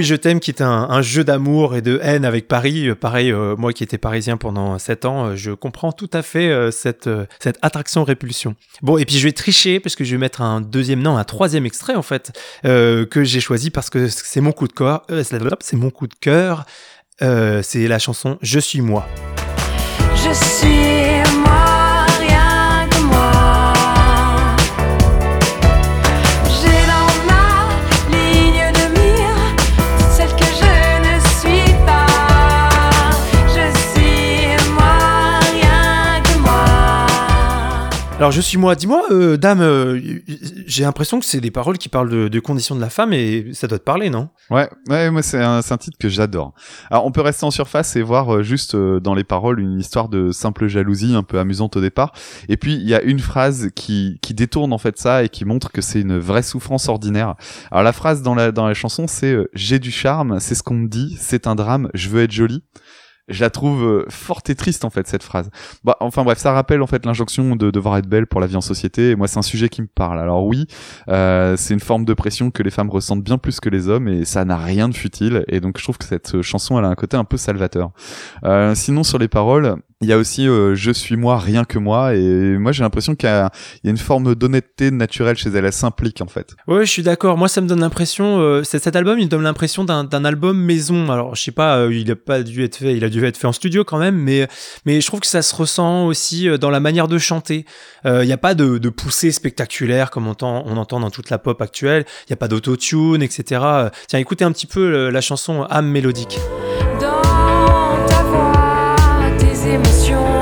oui, 0.01 0.07
je 0.07 0.15
t'aime, 0.15 0.41
qui 0.41 0.51
est 0.51 0.63
un, 0.63 1.03
jeu 1.03 1.25
d'amour 1.25 1.77
et 1.77 1.83
de 1.83 2.01
haine 2.03 2.25
avec 2.25 2.49
Paris. 2.49 2.89
Euh, 2.89 2.95
pareil, 2.95 3.31
euh, 3.31 3.55
moi 3.55 3.75
qui 3.75 3.85
étais 3.85 3.99
parisien 3.99 4.39
pendant 4.39 4.79
7 4.79 5.05
ans, 5.05 5.27
euh, 5.27 5.37
je 5.37 5.51
comprends 5.51 5.93
tout 5.93 6.09
à 6.15 6.23
fait 6.23 6.51
cette, 6.73 7.11
attraction-répulsion. 7.61 8.55
Bon, 8.81 8.97
et 8.97 9.05
puis 9.05 9.19
je 9.19 9.25
vais 9.27 9.33
tricher 9.33 9.79
parce 9.79 9.97
que 9.97 10.05
je 10.05 10.13
vais 10.13 10.19
mettre 10.19 10.41
un 10.41 10.63
deuxième, 10.63 11.03
non, 11.03 11.19
un 11.19 11.25
troisième 11.25 11.67
extrait 11.67 11.97
en 11.97 12.03
fait, 12.03 12.33
que 12.63 13.25
j'ai 13.25 13.41
choisi 13.41 13.69
parce 13.69 13.91
que 13.91 14.09
c'est 14.09 14.41
mon 14.41 14.53
coup 14.53 14.69
de 14.69 14.73
cœur. 14.73 15.03
c'est 15.61 15.77
mon 15.77 15.91
coup 15.91 16.07
de 16.07 16.15
cœur. 16.19 16.65
c'est 17.21 17.87
la 17.87 17.99
chanson 17.99 18.39
Je 18.41 18.59
suis 18.59 18.81
moi. 18.81 19.07
Je 20.15 20.33
suis 20.33 21.41
moi. 21.41 21.60
Alors 38.21 38.33
je 38.33 38.43
suis 38.43 38.59
moi. 38.59 38.75
Dis-moi, 38.75 39.03
euh, 39.13 39.39
dame, 39.39 39.63
euh, 39.63 39.99
j'ai 40.67 40.83
l'impression 40.83 41.21
que 41.21 41.25
c'est 41.25 41.41
des 41.41 41.51
paroles 41.51 41.79
qui 41.79 41.89
parlent 41.89 42.29
de, 42.29 42.41
conditions 42.41 42.75
de 42.75 42.81
la 42.83 42.91
femme 42.91 43.15
et 43.15 43.55
ça 43.55 43.67
doit 43.67 43.79
te 43.79 43.85
parler, 43.85 44.11
non? 44.11 44.29
Ouais, 44.51 44.69
ouais, 44.91 45.11
moi 45.11 45.23
c'est 45.23 45.43
un, 45.43 45.63
titre 45.63 45.97
que 45.99 46.11
j'adore. 46.11 46.53
Alors 46.91 47.07
on 47.07 47.13
peut 47.13 47.23
rester 47.23 47.47
en 47.47 47.51
surface 47.51 47.97
et 47.97 48.03
voir 48.03 48.35
euh, 48.35 48.43
juste 48.43 48.77
dans 48.77 49.15
les 49.15 49.25
paroles 49.25 49.59
une 49.59 49.81
histoire 49.81 50.11
de 50.11 50.33
simple 50.33 50.69
jalousie 50.69 51.15
un 51.15 51.23
peu 51.23 51.39
amusante 51.39 51.79
au 51.79 51.81
départ. 51.81 52.13
Et 52.51 52.59
puis 52.59 52.75
il 52.75 52.87
y 52.87 52.95
a 52.95 53.01
une 53.01 53.21
phrase 53.21 53.71
qui, 53.75 54.19
qui 54.21 54.35
détourne 54.35 54.75
en 54.75 54.79
fait 54.79 54.99
ça 54.99 55.25
et 55.25 55.31
qui 55.31 55.47
montre 55.47 55.73
que 55.73 55.81
c'est 55.81 56.03
une 56.03 56.19
vraie 56.19 56.43
souffrance 56.43 56.91
ordinaire. 56.91 57.37
Alors 57.71 57.85
la 57.85 57.95
phrase 57.95 58.21
dans 58.21 58.35
la 58.35 58.53
dans 58.53 58.67
la 58.67 58.75
chanson 58.75 59.07
c'est 59.07 59.35
j'ai 59.55 59.79
du 59.79 59.91
charme, 59.91 60.41
c'est 60.41 60.55
ce 60.55 60.63
qu'on 60.63 60.75
me 60.75 60.89
dit, 60.89 61.17
c'est 61.19 61.47
un 61.47 61.55
drame, 61.55 61.89
je 61.95 62.11
veux 62.11 62.25
être 62.25 62.33
jolie 62.33 62.63
je 63.31 63.41
la 63.43 63.51
trouve 63.51 63.85
euh, 63.85 64.05
forte 64.09 64.51
et 64.51 64.55
triste 64.55 64.85
en 64.85 64.91
fait 64.91 65.07
cette 65.07 65.23
phrase. 65.23 65.51
Bah 65.85 65.97
enfin 66.01 66.25
bref, 66.25 66.39
ça 66.39 66.53
rappelle 66.53 66.83
en 66.83 66.87
fait 66.87 67.07
l'injonction 67.07 67.57
de 67.57 67.71
devoir 67.71 67.97
être 67.97 68.07
belle 68.07 68.27
pour 68.27 68.41
la 68.41 68.47
vie 68.47 68.57
en 68.57 68.61
société. 68.61 69.11
Et 69.11 69.17
moi, 69.17 69.29
c'est 69.29 69.39
un 69.39 69.43
sujet 69.43 69.69
qui 69.69 69.83
me 69.83 69.87
parle. 69.87 70.19
Alors 70.19 70.45
oui, 70.45 70.67
euh, 71.09 71.57
c'est 71.57 71.75
une 71.75 71.81
forme 71.81 72.05
de 72.05 72.15
pression 72.15 72.51
que 72.51 72.63
les 72.63 72.71
femmes 72.71 72.91
ressentent 72.91 73.23
bien 73.23 73.39
plus 73.39 73.61
que 73.61 73.69
les 73.69 73.89
hommes 73.89 74.09
et 74.09 74.25
ça 74.25 74.45
n'a 74.45 74.57
rien 74.57 74.89
de 74.89 74.95
futile. 74.95 75.45
Et 75.49 75.61
donc 75.61 75.79
je 75.79 75.85
trouve 75.85 75.99
que 75.99 76.05
cette 76.05 76.43
chanson, 76.43 76.79
elle 76.79 76.85
a 76.85 76.89
un 76.89 76.95
côté 76.95 77.17
un 77.17 77.25
peu 77.25 77.37
salvateur. 77.37 77.91
Euh, 78.45 78.75
sinon 78.75 79.03
sur 79.03 79.19
les 79.19 79.29
paroles, 79.29 79.77
il 80.03 80.09
y 80.09 80.15
a 80.15 80.17
aussi 80.17 80.49
euh, 80.49 80.75
je 80.75 80.91
suis 80.91 81.17
moi 81.17 81.39
rien 81.39 81.65
que 81.65 81.79
moi. 81.79 82.15
Et 82.15 82.57
moi 82.59 82.73
j'ai 82.73 82.83
l'impression 82.83 83.15
qu'il 83.15 83.29
y, 83.29 83.33
a 83.33 83.51
une 83.85 83.99
forme 83.99 84.35
d'honnêteté 84.35 84.91
naturelle 84.91 85.37
chez 85.37 85.51
elle. 85.51 85.67
Elle 85.67 85.73
s'implique 85.73 86.23
en 86.23 86.27
fait. 86.27 86.55
Ouais 86.67 86.87
je 86.87 86.91
suis 86.91 87.03
d'accord. 87.03 87.37
Moi 87.37 87.49
ça 87.49 87.61
me 87.61 87.67
donne 87.67 87.81
l'impression 87.81 88.41
euh, 88.41 88.65
cet 88.65 88.97
album 88.97 89.19
il 89.19 89.29
donne 89.29 89.43
l'impression 89.43 89.85
d'un 89.85 90.25
album 90.25 90.59
maison. 90.59 91.11
Alors 91.11 91.35
je 91.35 91.43
sais 91.43 91.53
pas 91.53 91.77
euh, 91.77 91.95
il 91.95 92.11
a 92.11 92.17
pas 92.17 92.43
dû 92.43 92.65
être 92.65 92.77
fait 92.77 92.97
il 92.97 93.05
a 93.05 93.11
dû 93.11 93.23
être 93.27 93.37
fait 93.37 93.47
en 93.47 93.53
studio 93.53 93.85
quand 93.85 93.99
même. 93.99 94.17
Mais 94.17 94.49
mais 94.87 95.03
je 95.03 95.07
trouve 95.07 95.21
que 95.21 95.27
ça 95.27 95.43
se 95.43 95.55
ressent 95.55 96.07
aussi 96.07 96.49
dans 96.59 96.71
la 96.71 96.81
manière 96.81 97.07
de 97.07 97.19
chanter. 97.19 97.67
Il 98.07 98.23
n'y 98.23 98.33
a 98.33 98.39
pas 98.39 98.55
de, 98.55 98.79
de 98.79 98.89
poussée 98.89 99.33
spectaculaire 99.33 100.11
comme 100.11 100.27
on 100.27 100.31
entend, 100.31 100.63
on 100.67 100.79
entend 100.79 101.01
dans 101.01 101.11
toute 101.11 101.29
la 101.29 101.39
pop 101.39 101.61
actuelle. 101.61 102.07
Il 102.23 102.31
n'y 102.31 102.35
a 102.35 102.39
pas 102.39 102.49
d'autotune 102.49 103.23
etc 103.23 103.61
tiens 104.09 104.19
écoutez 104.19 104.45
un 104.45 104.53
petit 104.53 104.67
peu 104.67 105.11
la 105.11 105.21
chanson 105.21 105.67
âme 105.69 105.89
mélodique 105.89 106.39
émotions. 109.71 110.40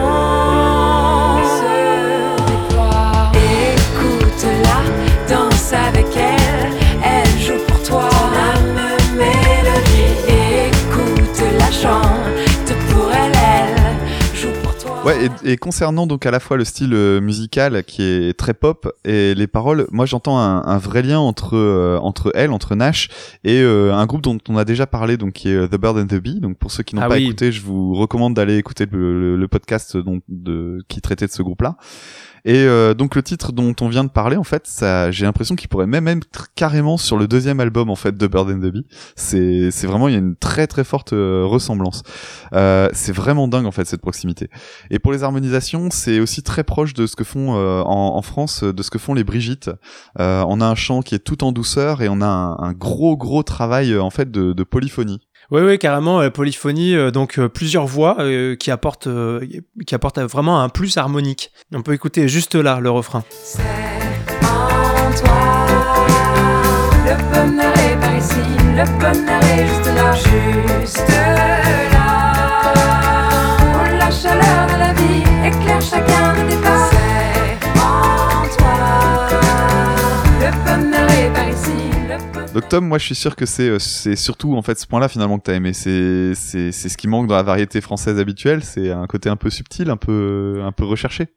Ouais, 15.08 15.30
et, 15.42 15.56
concernant 15.56 16.06
donc 16.06 16.26
à 16.26 16.30
la 16.30 16.38
fois 16.38 16.58
le 16.58 16.66
style 16.66 16.92
euh, 16.92 17.18
musical 17.18 17.82
qui 17.84 18.02
est 18.02 18.38
très 18.38 18.52
pop 18.52 18.92
et 19.06 19.34
les 19.34 19.46
paroles, 19.46 19.86
moi 19.90 20.04
j'entends 20.04 20.38
un, 20.38 20.78
vrai 20.78 21.00
lien 21.00 21.18
entre 21.18 21.56
euh, 21.56 21.98
entre 22.02 22.30
elle, 22.34 22.50
entre 22.50 22.74
Nash 22.74 23.08
et 23.42 23.62
euh, 23.62 23.94
un 23.94 24.04
groupe 24.04 24.20
dont 24.20 24.36
on 24.50 24.58
a 24.58 24.66
déjà 24.66 24.86
parlé, 24.86 25.16
donc 25.16 25.32
qui 25.32 25.48
est 25.48 25.68
The 25.68 25.80
Bird 25.80 25.96
and 25.96 26.08
the 26.08 26.20
Bee. 26.20 26.40
Donc 26.40 26.58
pour 26.58 26.70
ceux 26.70 26.82
qui 26.82 26.94
n'ont 26.94 27.00
ah 27.02 27.08
pas 27.08 27.18
écouté, 27.18 27.52
je 27.52 27.62
vous 27.62 27.94
recommande 27.94 28.34
d'aller 28.34 28.58
écouter 28.58 28.84
le, 28.90 29.36
le, 29.36 29.48
podcast 29.48 29.96
donc 29.96 30.22
de 30.28 30.84
qui 30.88 31.00
traitait 31.00 31.26
de 31.26 31.32
ce 31.32 31.42
groupe-là. 31.42 31.78
Et 32.44 32.64
euh, 32.64 32.94
donc 32.94 33.14
le 33.14 33.22
titre 33.22 33.52
dont 33.52 33.74
on 33.80 33.88
vient 33.88 34.04
de 34.04 34.10
parler, 34.10 34.36
en 34.36 34.44
fait, 34.44 34.66
ça, 34.66 35.10
j'ai 35.10 35.24
l'impression 35.24 35.56
qu'il 35.56 35.68
pourrait 35.68 35.86
même 35.86 36.08
être 36.08 36.48
carrément 36.54 36.96
sur 36.96 37.16
le 37.16 37.28
deuxième 37.28 37.60
album 37.60 37.90
en 37.90 37.96
fait 37.96 38.16
de 38.16 38.26
Bird 38.26 38.50
and 38.50 38.60
the 38.60 38.72
Bee. 38.72 38.86
C'est, 39.16 39.70
c'est 39.70 39.86
vraiment 39.86 40.08
il 40.08 40.12
y 40.12 40.14
a 40.14 40.18
une 40.18 40.36
très 40.36 40.66
très 40.66 40.84
forte 40.84 41.12
euh, 41.12 41.44
ressemblance. 41.44 42.02
Euh, 42.54 42.88
c'est 42.92 43.12
vraiment 43.12 43.48
dingue 43.48 43.66
en 43.66 43.70
fait 43.70 43.84
cette 43.86 44.00
proximité. 44.00 44.48
Et 44.90 44.97
pour 44.98 45.12
les 45.12 45.22
harmonisations, 45.22 45.88
c'est 45.90 46.20
aussi 46.20 46.42
très 46.42 46.64
proche 46.64 46.94
de 46.94 47.06
ce 47.06 47.16
que 47.16 47.24
font 47.24 47.52
en, 47.52 48.16
en, 48.16 48.22
France, 48.22 48.64
de 48.64 48.82
ce 48.82 48.90
que 48.90 48.98
font 48.98 49.14
les 49.14 49.24
Brigitte. 49.24 49.70
on 50.18 50.60
a 50.60 50.66
un 50.66 50.74
chant 50.74 51.02
qui 51.02 51.14
est 51.14 51.20
tout 51.20 51.44
en 51.44 51.52
douceur 51.52 52.02
et 52.02 52.08
on 52.08 52.20
a 52.20 52.26
un, 52.26 52.58
un 52.58 52.72
gros 52.72 53.16
gros 53.16 53.42
travail 53.42 53.96
en 53.98 54.10
fait 54.10 54.30
de, 54.30 54.52
de 54.52 54.64
polyphonie. 54.64 55.20
Oui, 55.50 55.62
oui, 55.62 55.78
carrément, 55.78 56.28
polyphonie, 56.30 56.94
euh, 56.94 57.10
donc 57.10 57.38
euh, 57.38 57.48
plusieurs 57.48 57.86
voix 57.86 58.16
euh, 58.18 58.54
qui 58.54 58.70
apportent, 58.70 59.08
qui 59.86 59.94
apportent 59.94 60.18
vraiment 60.18 60.60
un 60.60 60.68
plus 60.68 60.98
harmonique. 60.98 61.52
On 61.72 61.80
peut 61.80 61.94
écouter 61.94 62.28
juste 62.28 62.54
là 62.54 62.80
le 62.80 62.90
refrain. 62.90 63.24
C'est 63.42 63.62
en 64.42 65.10
toi, 65.16 65.66
le 67.06 67.16
bonheur 67.32 67.72
est 67.78 67.98
par 67.98 68.14
ici, 68.14 68.34
le 68.76 68.84
bonheur 68.98 69.42
est 69.42 69.66
juste 69.66 69.86
là, 69.96 70.12
juste 70.12 71.08
là. 71.08 71.62
Oh, 73.72 73.96
la 73.98 74.10
chaleur 74.10 74.66
de 74.66 74.78
la 74.78 74.84
vie 74.84 74.87
Donc 82.54 82.68
Tom, 82.68 82.86
moi 82.88 82.98
je 82.98 83.04
suis 83.04 83.14
sûr 83.14 83.36
que 83.36 83.46
c'est 83.46 83.68
euh, 83.68 83.78
c'est 83.78 84.16
surtout 84.16 84.56
en 84.56 84.62
fait 84.62 84.78
ce 84.78 84.86
point-là 84.86 85.08
finalement 85.08 85.38
que 85.38 85.44
t'as 85.44 85.54
aimé. 85.54 85.72
C'est 85.72 86.34
c'est 86.34 86.72
c'est 86.72 86.88
ce 86.88 86.96
qui 86.96 87.06
manque 87.06 87.28
dans 87.28 87.36
la 87.36 87.42
variété 87.42 87.80
française 87.80 88.18
habituelle. 88.18 88.64
C'est 88.64 88.90
un 88.90 89.06
côté 89.06 89.28
un 89.28 89.36
peu 89.36 89.48
subtil, 89.48 89.90
un 89.90 89.96
peu 89.96 90.60
un 90.64 90.72
peu 90.72 90.84
recherché. 90.84 91.28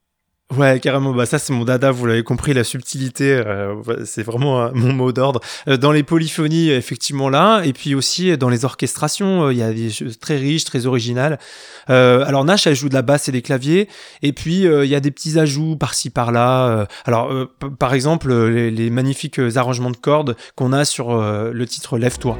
Ouais, 0.57 0.79
carrément. 0.81 1.13
Bah 1.13 1.25
ça, 1.25 1.39
c'est 1.39 1.53
mon 1.53 1.63
dada. 1.63 1.91
Vous 1.91 2.05
l'avez 2.05 2.23
compris, 2.23 2.53
la 2.53 2.63
subtilité, 2.63 3.31
euh, 3.31 3.75
c'est 4.05 4.23
vraiment 4.23 4.61
euh, 4.61 4.69
mon 4.73 4.91
mot 4.91 5.11
d'ordre. 5.11 5.39
Euh, 5.67 5.77
dans 5.77 5.91
les 5.91 6.03
polyphonies, 6.03 6.69
effectivement 6.69 7.29
là, 7.29 7.61
et 7.63 7.71
puis 7.73 7.95
aussi 7.95 8.37
dans 8.37 8.49
les 8.49 8.65
orchestrations, 8.65 9.49
il 9.49 9.57
y 9.57 9.63
a 9.63 9.71
des 9.71 9.89
choses 9.89 10.19
très 10.19 10.35
riches, 10.37 10.65
très 10.65 10.85
originales. 10.85 11.39
alors 11.87 12.43
Nash, 12.43 12.67
elle 12.67 12.75
joue 12.75 12.89
de 12.89 12.93
la 12.93 13.01
basse 13.01 13.29
et 13.29 13.31
des 13.31 13.41
claviers, 13.41 13.87
et 14.21 14.33
puis 14.33 14.63
il 14.63 14.85
y 14.85 14.95
a 14.95 14.99
des 14.99 15.11
petits 15.11 15.39
ajouts 15.39 15.75
par-ci 15.75 16.09
par-là. 16.09 16.87
alors, 17.05 17.31
par 17.79 17.93
exemple, 17.93 18.33
les, 18.33 18.71
les, 18.71 18.89
magnifiques 18.89 19.39
arrangements 19.55 19.91
de 19.91 19.97
cordes 19.97 20.35
qu'on 20.55 20.73
a 20.73 20.85
sur 20.85 21.15
le 21.17 21.65
titre 21.65 21.97
Lève-toi. 21.97 22.37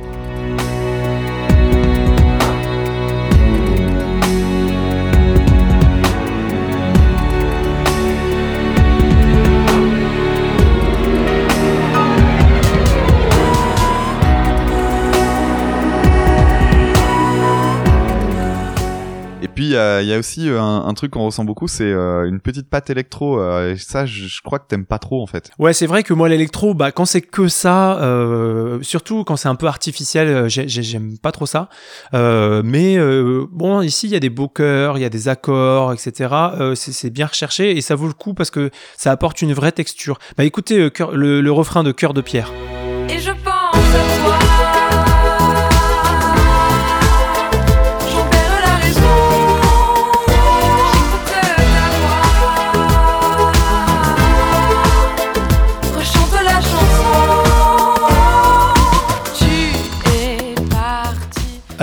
Puis 19.61 19.67
il 19.67 19.73
y 19.73 19.77
a, 19.77 20.01
il 20.01 20.07
y 20.07 20.13
a 20.13 20.17
aussi 20.17 20.49
euh, 20.49 20.59
un, 20.59 20.87
un 20.87 20.93
truc 20.95 21.11
qu'on 21.11 21.25
ressent 21.25 21.43
beaucoup, 21.45 21.67
c'est 21.67 21.83
euh, 21.83 22.27
une 22.27 22.39
petite 22.39 22.67
patte 22.67 22.89
électro. 22.89 23.39
euh, 23.39 23.73
et 23.73 23.77
ça, 23.77 24.07
je, 24.07 24.25
je 24.25 24.41
crois 24.41 24.57
que 24.57 24.65
t'aimes 24.67 24.85
pas 24.87 24.97
trop 24.97 25.21
en 25.21 25.27
fait. 25.27 25.51
Ouais, 25.59 25.71
c'est 25.73 25.85
vrai 25.85 26.01
que 26.01 26.13
moi 26.15 26.27
l'électro, 26.29 26.73
bah 26.73 26.91
quand 26.91 27.05
c'est 27.05 27.21
que 27.21 27.47
ça, 27.47 28.01
euh, 28.01 28.79
surtout 28.81 29.23
quand 29.23 29.35
c'est 29.35 29.49
un 29.49 29.55
peu 29.55 29.67
artificiel, 29.67 30.49
j'ai- 30.49 30.67
j'ai- 30.67 30.81
j'aime 30.81 31.19
pas 31.19 31.31
trop 31.31 31.45
ça. 31.45 31.69
Euh, 32.15 32.63
mais 32.65 32.97
euh, 32.97 33.45
bon, 33.51 33.81
ici 33.81 34.07
il 34.07 34.13
y 34.13 34.15
a 34.15 34.19
des 34.19 34.31
beaux 34.31 34.47
chœurs, 34.47 34.97
il 34.97 35.01
y 35.01 35.05
a 35.05 35.09
des 35.09 35.27
accords, 35.27 35.93
etc. 35.93 36.33
Euh, 36.59 36.73
c'est 36.73 36.91
c'est 36.91 37.11
bien 37.11 37.27
recherché 37.27 37.77
et 37.77 37.81
ça 37.81 37.93
vaut 37.93 38.07
le 38.07 38.13
coup 38.13 38.33
parce 38.33 38.49
que 38.49 38.71
ça 38.97 39.11
apporte 39.11 39.43
une 39.43 39.53
vraie 39.53 39.71
texture. 39.73 40.17
Bah 40.37 40.43
écoutez 40.43 40.79
euh, 40.79 40.89
le, 41.13 41.41
le 41.41 41.51
refrain 41.51 41.83
de 41.83 41.91
Cœur 41.91 42.15
de 42.15 42.21
pierre. 42.21 42.51
Et 43.09 43.19
je 43.19 43.29
pense 43.43 43.50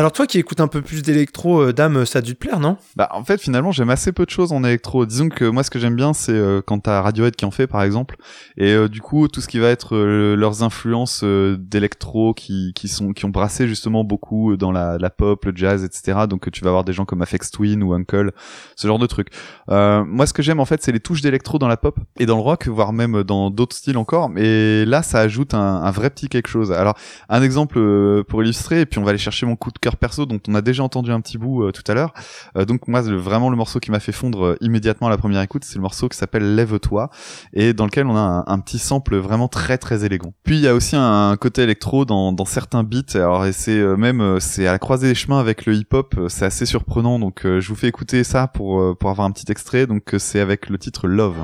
Alors 0.09 0.15
toi 0.15 0.27
qui 0.27 0.38
écoutes 0.38 0.61
un 0.61 0.69
peu 0.69 0.81
plus 0.81 1.03
d'électro, 1.03 1.61
euh, 1.61 1.73
dame, 1.75 2.07
ça 2.07 2.21
a 2.21 2.23
dû 2.23 2.33
te 2.33 2.38
plaire, 2.38 2.61
non? 2.61 2.79
Bah 2.97 3.11
en 3.12 3.25
fait 3.25 3.38
finalement 3.43 3.73
j'aime 3.73 3.91
assez 3.91 4.11
peu 4.11 4.25
de 4.25 4.31
choses 4.31 4.53
en 4.53 4.65
électro. 4.65 5.05
Disons 5.05 5.29
que 5.29 5.45
moi 5.45 5.62
ce 5.62 5.71
que 5.71 5.79
j'aime 5.79 5.97
bien 5.97 6.15
c'est 6.15 6.33
euh, 6.33 6.62
quand 6.65 6.79
t'as 6.79 7.03
Radiohead 7.03 7.37
qui 7.37 7.45
en 7.45 7.50
fait 7.50 7.67
par 7.67 7.83
exemple 7.83 8.17
et 8.57 8.73
euh, 8.73 8.88
du 8.88 9.03
coup 9.03 9.29
tout 9.29 9.43
ce 9.43 9.49
qui 9.49 9.59
va 9.59 9.69
être 9.69 9.95
euh, 9.95 10.35
leurs 10.35 10.62
influences 10.62 11.21
euh, 11.25 11.59
d'électro 11.59 12.33
qui 12.33 12.73
sont 12.87 13.12
qui 13.12 13.27
ont 13.27 13.29
brassé 13.29 13.69
justement 13.69 14.03
beaucoup 14.03 14.57
dans 14.57 14.73
la, 14.73 15.11
pop, 15.11 15.45
le 15.45 15.53
jazz 15.55 15.85
etc. 15.85 16.21
Donc 16.29 16.50
tu 16.50 16.65
vas 16.65 16.71
avoir 16.71 16.85
des 16.85 16.95
gens 16.95 17.05
comme 17.05 17.21
Afex 17.21 17.50
Twin 17.50 17.83
ou 17.83 17.93
Uncle, 17.93 18.33
ce 18.77 18.87
genre 18.87 18.99
de 18.99 19.07
trucs. 19.07 19.29
Euh, 19.69 20.05
moi 20.07 20.27
ce 20.27 20.33
que 20.33 20.43
j'aime 20.43 20.59
en 20.59 20.65
fait 20.65 20.83
c'est 20.83 20.93
les 20.93 21.00
touches 21.00 21.21
d'électro 21.21 21.59
dans 21.59 21.69
la 21.69 21.77
pop 21.77 21.99
et 22.19 22.25
dans 22.25 22.37
le 22.37 22.43
rock 22.43 22.67
voire 22.67 22.95
même 22.95 23.25
dans 23.25 23.50
d'autres 23.50 23.77
styles 23.77 23.99
encore. 23.99 24.31
Mais 24.31 24.87
là 24.87 25.03
ça 25.03 25.21
ajoute 25.21 25.53
un, 25.53 25.91
vrai 25.91 26.09
petit 26.09 26.31
quelque 26.31 26.49
chose. 26.49 26.73
Alors 26.73 26.97
un 27.29 27.43
exemple 27.43 27.79
euh, 27.79 28.25
pour 28.27 28.43
illustrer 28.43 28.81
et 28.81 28.87
puis 28.87 28.99
on 28.99 29.05
va 29.05 29.11
aller 29.11 29.19
chercher 29.19 29.45
mon 29.45 29.55
coup 29.55 29.71
de 29.71 29.79
cœur 29.79 29.98
perso 29.99 30.26
dont 30.26 30.40
on 30.49 30.55
a 30.55 30.62
déjà 30.62 30.83
entendu 30.83 31.11
un 31.11 31.21
petit 31.21 31.38
bout 31.38 31.64
euh, 31.64 31.73
tout 31.73 31.83
à 31.90 31.95
l'heure. 31.95 32.12
Euh, 32.57 32.64
donc 32.64 32.88
moi 32.88 33.02
le- 33.02 33.17
vraiment 33.17 33.50
le 33.50 33.57
morceau 33.57 33.81
qui 33.81 33.90
m'a 33.90 34.00
fait 34.00 34.12
fondre 34.12 34.45
euh, 34.45 34.57
immédiatement 34.61 35.09
à 35.09 35.11
la 35.11 35.19
première 35.19 35.43
écoute, 35.43 35.64
c'est 35.64 35.76
le 35.76 35.83
morceau 35.83 36.09
qui 36.09 36.17
s'appelle 36.17 36.55
Lève-toi 36.55 37.11
et 37.52 37.73
dans 37.73 37.85
lequel 37.85 38.07
on 38.07 38.17
a 38.17 38.45
un, 38.47 38.59
petit 38.61 38.78
sample 38.78 39.17
vraiment 39.17 39.49
très 39.49 39.78
très 39.78 40.05
élégant. 40.05 40.33
Puis 40.45 40.57
il 40.57 40.62
y 40.62 40.69
a 40.69 40.75
aussi 40.75 40.97
un, 40.97 41.37
côté 41.37 41.62
électro 41.62 42.05
dans, 42.05 42.35
certains 42.45 42.83
beats. 42.83 43.17
Alors 43.17 43.47
et 43.47 43.52
c'est 43.52 43.78
même 43.97 44.40
c'est 44.40 44.67
à 44.67 44.73
la 44.73 44.78
croisée 44.78 45.09
des 45.09 45.14
chemins 45.14 45.38
avec 45.38 45.67
le 45.67 45.75
hip-hop, 45.75 46.14
c'est 46.28 46.45
assez 46.45 46.67
surprenant. 46.67 47.19
Donc 47.19 47.43
je 47.45 47.69
vous 47.69 47.75
fais 47.75 47.88
écouter 47.88 48.25
ça 48.25 48.47
pour 48.47 48.97
pour 48.99 49.11
avoir 49.11 49.26
un 49.26 49.31
petit 49.31 49.50
extrait. 49.50 49.87
Donc 49.87 50.14
c'est 50.19 50.40
avec 50.40 50.69
le 50.69 50.78
titre 50.78 51.07
Love. 51.07 51.37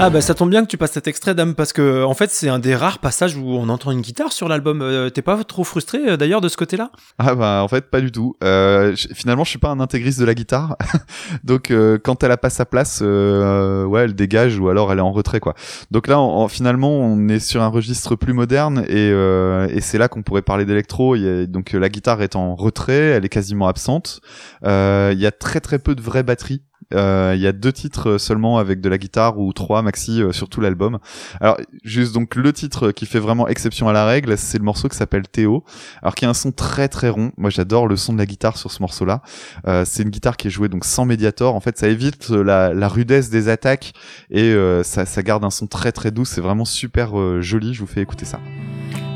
Ah 0.00 0.10
bah 0.10 0.20
ça 0.20 0.32
tombe 0.34 0.50
bien 0.50 0.62
que 0.62 0.68
tu 0.68 0.76
passes 0.78 0.92
cet 0.92 1.08
extrait, 1.08 1.34
dame, 1.34 1.56
parce 1.56 1.72
que 1.72 2.04
en 2.04 2.14
fait 2.14 2.30
c'est 2.30 2.48
un 2.48 2.60
des 2.60 2.76
rares 2.76 3.00
passages 3.00 3.34
où 3.36 3.44
on 3.48 3.68
entend 3.68 3.90
une 3.90 4.00
guitare 4.00 4.32
sur 4.32 4.48
l'album. 4.48 4.80
Euh, 4.80 5.10
T'es 5.10 5.22
pas 5.22 5.42
trop 5.42 5.64
frustré 5.64 5.98
euh, 6.10 6.16
d'ailleurs 6.16 6.40
de 6.40 6.48
ce 6.48 6.56
côté-là? 6.56 6.92
Ah 7.18 7.34
bah 7.34 7.60
en 7.64 7.68
fait 7.68 7.90
pas 7.90 8.00
du 8.00 8.12
tout. 8.12 8.36
Euh, 8.44 8.94
finalement 9.12 9.42
je 9.42 9.50
suis 9.50 9.58
pas 9.58 9.70
un 9.70 9.80
intégriste 9.80 10.20
de 10.20 10.24
la 10.24 10.34
guitare, 10.34 10.76
donc 11.44 11.72
quand 12.04 12.22
elle 12.22 12.30
a 12.30 12.36
pas 12.36 12.48
sa 12.50 12.64
place, 12.64 13.00
ouais 13.00 14.02
elle 14.04 14.14
dégage 14.14 14.56
ou 14.60 14.68
alors 14.68 14.92
elle 14.92 14.98
est 14.98 15.02
en 15.02 15.10
retrait 15.12 15.40
quoi. 15.40 15.54
Donc 15.90 16.06
là 16.06 16.20
en- 16.20 16.42
en- 16.42 16.48
finalement 16.48 16.90
on 16.92 17.28
est 17.28 17.40
sur 17.40 17.60
un 17.62 17.68
registre 17.68 18.14
plus 18.14 18.32
moderne 18.34 18.84
et, 18.88 19.08
et 19.10 19.80
c'est 19.80 19.98
là 19.98 20.06
qu'on 20.08 20.22
pourrait 20.22 20.42
parler 20.42 20.64
d'électro. 20.64 21.16
Donc 21.48 21.72
la 21.72 21.88
guitare 21.88 22.22
est 22.22 22.36
en 22.36 22.54
retrait, 22.54 22.94
elle 23.16 23.24
est 23.24 23.28
quasiment 23.30 23.66
absente. 23.66 24.20
Il 24.62 25.18
y 25.18 25.26
a 25.26 25.32
très 25.32 25.58
très 25.60 25.80
peu 25.80 25.96
de 25.96 26.02
vraies 26.02 26.22
batteries. 26.22 26.62
Euh, 26.94 27.32
Il 27.34 27.40
y 27.42 27.46
a 27.46 27.52
deux 27.52 27.72
titres 27.72 28.18
seulement 28.18 28.58
avec 28.58 28.80
de 28.80 28.88
la 28.88 28.96
guitare 28.96 29.38
ou 29.38 29.52
trois 29.52 29.82
maxi 29.82 30.22
euh, 30.22 30.32
sur 30.32 30.48
tout 30.48 30.60
l'album. 30.60 30.98
Alors 31.40 31.58
juste 31.84 32.14
donc 32.14 32.34
le 32.34 32.52
titre 32.52 32.92
qui 32.92 33.04
fait 33.04 33.18
vraiment 33.18 33.46
exception 33.46 33.88
à 33.88 33.92
la 33.92 34.06
règle, 34.06 34.38
c'est 34.38 34.58
le 34.58 34.64
morceau 34.64 34.88
qui 34.88 34.96
s'appelle 34.96 35.28
Théo 35.28 35.64
alors 36.02 36.14
qui 36.14 36.24
a 36.24 36.30
un 36.30 36.34
son 36.34 36.50
très 36.50 36.88
très 36.88 37.10
rond. 37.10 37.30
Moi 37.36 37.50
j'adore 37.50 37.86
le 37.86 37.96
son 37.96 38.14
de 38.14 38.18
la 38.18 38.26
guitare 38.26 38.56
sur 38.56 38.70
ce 38.70 38.80
morceau-là. 38.82 39.20
Euh, 39.66 39.84
c'est 39.84 40.02
une 40.02 40.10
guitare 40.10 40.36
qui 40.38 40.48
est 40.48 40.50
jouée 40.50 40.68
donc 40.68 40.84
sans 40.86 41.04
médiator. 41.04 41.54
En 41.54 41.60
fait 41.60 41.76
ça 41.78 41.88
évite 41.88 42.30
euh, 42.30 42.42
la, 42.42 42.72
la 42.72 42.88
rudesse 42.88 43.28
des 43.28 43.48
attaques 43.48 43.92
et 44.30 44.52
euh, 44.52 44.82
ça, 44.82 45.04
ça 45.04 45.22
garde 45.22 45.44
un 45.44 45.50
son 45.50 45.66
très 45.66 45.92
très 45.92 46.10
doux. 46.10 46.24
C'est 46.24 46.40
vraiment 46.40 46.64
super 46.64 47.18
euh, 47.18 47.42
joli. 47.42 47.74
Je 47.74 47.80
vous 47.80 47.86
fais 47.86 48.00
écouter 48.00 48.24
ça. 48.24 48.40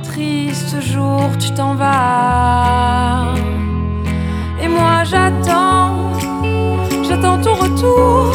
Triste 0.02 0.78
jour, 0.82 1.30
tu 1.38 1.50
t'en 1.52 1.74
vas. 1.74 3.34
Et 4.62 4.68
moi 4.68 5.04
j'attends, 5.04 6.12
j'attends 7.12 7.38
ton 7.42 7.54
retour. 7.54 8.32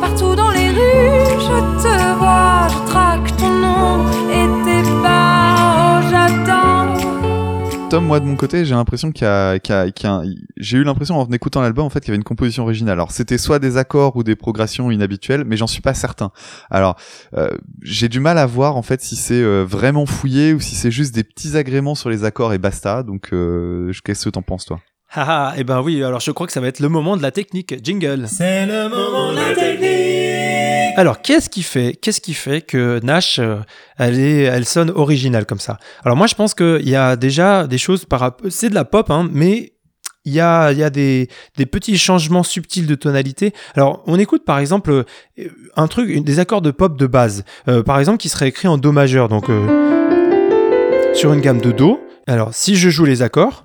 Partout 0.00 0.34
dans 0.34 0.50
les 0.50 0.70
rues, 0.70 1.38
je 1.38 1.82
te 1.82 2.18
vois, 2.18 2.66
je 2.68 2.90
traque 2.90 3.36
ton 3.36 3.50
nom 3.50 4.06
et 4.30 4.46
tes 4.64 4.90
pas. 5.02 6.00
J'attends. 6.10 7.88
Tom, 7.90 8.06
moi 8.06 8.20
de 8.20 8.24
mon 8.24 8.36
côté, 8.36 8.64
j'ai 8.64 8.74
l'impression 8.74 9.10
qu'il 9.12 9.24
y 9.24 9.28
a, 9.28 9.56
y 9.56 9.72
a- 9.72 9.86
y 9.86 10.06
a 10.06 10.22
j'ai 10.56 10.78
eu 10.78 10.84
l'impression 10.84 11.18
en 11.18 11.26
écoutant 11.26 11.60
l'album 11.60 11.84
en 11.84 11.90
fait 11.90 12.00
qu'il 12.00 12.08
y 12.08 12.12
avait 12.12 12.16
une 12.18 12.24
composition 12.24 12.62
originale. 12.62 12.92
Alors 12.94 13.10
c'était 13.10 13.36
soit 13.36 13.58
des 13.58 13.76
accords 13.76 14.16
ou 14.16 14.22
des 14.22 14.36
progressions 14.36 14.90
inhabituelles, 14.90 15.44
mais 15.44 15.56
j'en 15.58 15.66
suis 15.66 15.82
pas 15.82 15.92
certain. 15.92 16.30
Alors 16.70 16.96
euh, 17.36 17.50
j'ai 17.82 18.08
du 18.08 18.20
mal 18.20 18.38
à 18.38 18.46
voir 18.46 18.76
en 18.76 18.82
fait 18.82 19.02
si 19.02 19.16
c'est 19.16 19.42
euh, 19.42 19.64
vraiment 19.68 20.06
fouillé 20.06 20.54
ou 20.54 20.60
si 20.60 20.74
c'est 20.76 20.92
juste 20.92 21.14
des 21.14 21.24
petits 21.24 21.56
agréments 21.56 21.96
sur 21.96 22.08
les 22.10 22.24
accords 22.24 22.52
et 22.54 22.58
basta. 22.58 23.02
Donc 23.02 23.30
euh, 23.32 23.92
qu'est-ce 24.04 24.24
que 24.26 24.30
t'en 24.30 24.42
penses 24.42 24.64
toi? 24.64 24.80
Haha, 25.12 25.54
eh 25.56 25.64
ben 25.64 25.82
oui, 25.82 26.04
alors 26.04 26.20
je 26.20 26.30
crois 26.30 26.46
que 26.46 26.52
ça 26.52 26.60
va 26.60 26.68
être 26.68 26.78
le 26.78 26.88
moment 26.88 27.16
de 27.16 27.22
la 27.22 27.32
technique. 27.32 27.74
Jingle. 27.82 28.26
C'est 28.28 28.64
le 28.64 28.88
moment 28.88 29.32
de 29.32 29.36
la 29.38 29.54
technique. 29.56 30.96
Alors, 30.96 31.20
qu'est-ce 31.20 31.50
qui 31.50 31.64
fait, 31.64 31.98
qu'est-ce 32.00 32.20
qui 32.20 32.32
fait 32.32 32.60
que 32.60 33.00
Nash, 33.02 33.40
euh, 33.40 33.56
elle 33.98 34.20
est, 34.20 34.42
elle 34.42 34.64
sonne 34.64 34.90
originale 34.90 35.46
comme 35.46 35.58
ça? 35.58 35.78
Alors 36.04 36.16
moi, 36.16 36.28
je 36.28 36.36
pense 36.36 36.54
qu'il 36.54 36.88
y 36.88 36.94
a 36.94 37.16
déjà 37.16 37.66
des 37.66 37.78
choses 37.78 38.04
par 38.04 38.20
rapport, 38.20 38.46
c'est 38.50 38.70
de 38.70 38.74
la 38.74 38.84
pop, 38.84 39.10
hein, 39.10 39.28
mais 39.32 39.72
il 40.24 40.32
y 40.32 40.38
a, 40.38 40.70
il 40.70 40.78
y 40.78 40.84
a 40.84 40.90
des, 40.90 41.28
des 41.56 41.66
petits 41.66 41.98
changements 41.98 42.44
subtils 42.44 42.86
de 42.86 42.94
tonalité. 42.94 43.52
Alors, 43.74 44.04
on 44.06 44.16
écoute 44.16 44.44
par 44.44 44.60
exemple 44.60 44.92
euh, 44.92 45.04
un 45.74 45.88
truc, 45.88 46.22
des 46.22 46.38
accords 46.38 46.62
de 46.62 46.70
pop 46.70 46.96
de 46.96 47.08
base, 47.08 47.44
euh, 47.66 47.82
par 47.82 47.98
exemple, 47.98 48.18
qui 48.18 48.28
serait 48.28 48.46
écrit 48.46 48.68
en 48.68 48.78
do 48.78 48.92
majeur, 48.92 49.28
donc 49.28 49.50
euh, 49.50 51.14
sur 51.14 51.32
une 51.32 51.40
gamme 51.40 51.60
de 51.60 51.72
do. 51.72 51.98
Alors, 52.28 52.54
si 52.54 52.76
je 52.76 52.90
joue 52.90 53.06
les 53.06 53.22
accords. 53.22 53.64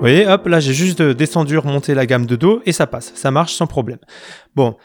Vous 0.00 0.06
voyez, 0.06 0.26
hop, 0.26 0.46
là 0.46 0.60
j'ai 0.60 0.72
juste 0.72 1.02
euh, 1.02 1.12
descendu, 1.12 1.58
remonté 1.58 1.92
la 1.92 2.06
gamme 2.06 2.24
de 2.24 2.34
Do 2.34 2.62
et 2.64 2.72
ça 2.72 2.86
passe, 2.86 3.12
ça 3.14 3.30
marche 3.30 3.52
sans 3.52 3.66
problème. 3.66 3.98
Bon, 4.56 4.76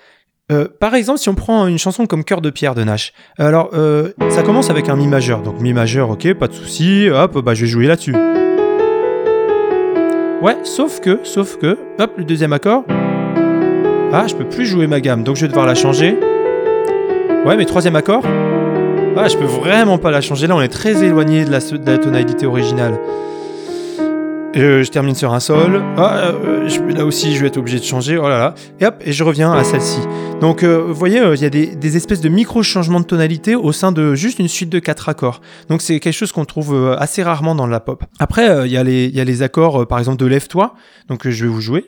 euh, 0.52 0.68
par 0.82 0.94
exemple, 0.94 1.20
si 1.20 1.30
on 1.30 1.36
prend 1.36 1.68
une 1.68 1.78
chanson 1.78 2.06
comme 2.06 2.26
Cœur 2.26 2.42
de 2.42 2.50
pierre 2.50 2.76
de 2.76 2.84
Nash, 2.84 3.14
alors 3.38 3.70
euh, 3.76 4.10
ça 4.30 4.44
commence 4.44 4.70
avec 4.70 4.90
un 4.90 4.98
Mi 4.98 5.08
majeur, 5.08 5.42
donc 5.42 5.62
Mi 5.62 5.72
majeur, 5.72 6.10
ok, 6.10 6.34
pas 6.34 6.50
de 6.50 6.54
souci, 6.54 7.08
hop, 7.10 7.42
bah 7.46 7.54
je 7.54 7.62
vais 7.62 7.68
jouer 7.68 7.88
là-dessus. 7.88 8.14
Ouais, 10.42 10.58
sauf 10.64 11.00
que, 11.00 11.22
sauf 11.24 11.56
que, 11.60 11.78
hop, 11.98 12.12
le 12.18 12.26
deuxième 12.26 12.52
accord. 12.52 12.84
Ah, 14.12 14.28
je 14.28 14.36
peux 14.36 14.50
plus 14.50 14.66
jouer 14.66 14.86
ma 14.86 15.00
gamme, 15.00 15.24
donc 15.24 15.38
je 15.38 15.44
vais 15.44 15.48
devoir 15.48 15.66
la 15.66 15.76
changer. 15.76 16.20
Ouais, 17.46 17.56
mais 17.56 17.64
troisième 17.64 17.96
accord. 17.96 18.24
Ah, 19.16 19.30
je 19.30 19.38
peux 19.38 19.46
vraiment 19.46 19.98
pas 19.98 20.12
la 20.12 20.20
changer. 20.20 20.46
Là, 20.48 20.58
on 20.58 20.62
est 20.62 20.68
très 20.68 21.06
éloigné 21.06 21.46
de 21.46 21.52
la, 21.52 21.60
de 21.60 21.90
la 21.90 21.98
tonalité 22.00 22.46
originale. 22.46 23.00
Euh, 24.56 24.84
je 24.84 24.90
termine 24.90 25.16
sur 25.16 25.34
un 25.34 25.40
sol. 25.40 25.84
Ah, 25.98 26.28
euh, 26.28 26.68
là 26.96 27.06
aussi, 27.06 27.36
je 27.36 27.42
vais 27.42 27.48
être 27.48 27.58
obligé 27.58 27.80
de 27.80 27.84
changer. 27.84 28.18
Oh 28.18 28.30
là 28.30 28.38
là. 28.38 28.56
Et 28.80 28.86
hop, 28.86 28.96
et 29.06 29.12
je 29.12 29.24
reviens 29.24 29.52
à 29.52 29.64
celle-ci. 29.64 30.00
Donc, 30.40 30.64
euh, 30.64 30.78
vous 30.88 30.94
voyez, 30.94 31.22
il 31.34 31.42
y 31.42 31.46
a 31.46 31.50
des, 31.50 31.98
espèces 31.98 32.22
de 32.22 32.30
micro-changements 32.30 33.00
de 33.02 33.06
tonalité 33.06 33.56
au 33.56 33.72
sein 33.72 33.92
de 33.92 34.16
juste 34.16 34.40
une 34.40 34.48
suite 34.48 34.70
de 34.70 34.80
quatre 34.80 35.10
accords. 35.10 35.42
Donc, 35.70 35.82
c'est 35.82 36.00
quelque 36.00 36.14
chose 36.14 36.32
qu'on 36.32 36.46
trouve 36.46 36.96
assez 36.98 37.22
rarement 37.24 37.56
dans 37.56 37.68
la 37.68 37.80
pop. 37.80 38.04
Après, 38.20 38.66
il 38.66 38.72
y, 38.72 38.78
a 38.78 38.84
les- 38.84 39.06
il 39.06 39.16
y 39.16 39.20
a 39.20 39.24
les 39.26 39.42
accords, 39.42 39.86
par 39.88 40.00
exemple, 40.00 40.18
de 40.18 40.26
Lève-toi. 40.26 40.74
Donc, 41.10 41.28
je 41.28 41.46
vais 41.46 41.52
vous 41.52 41.62
jouer. 41.62 41.86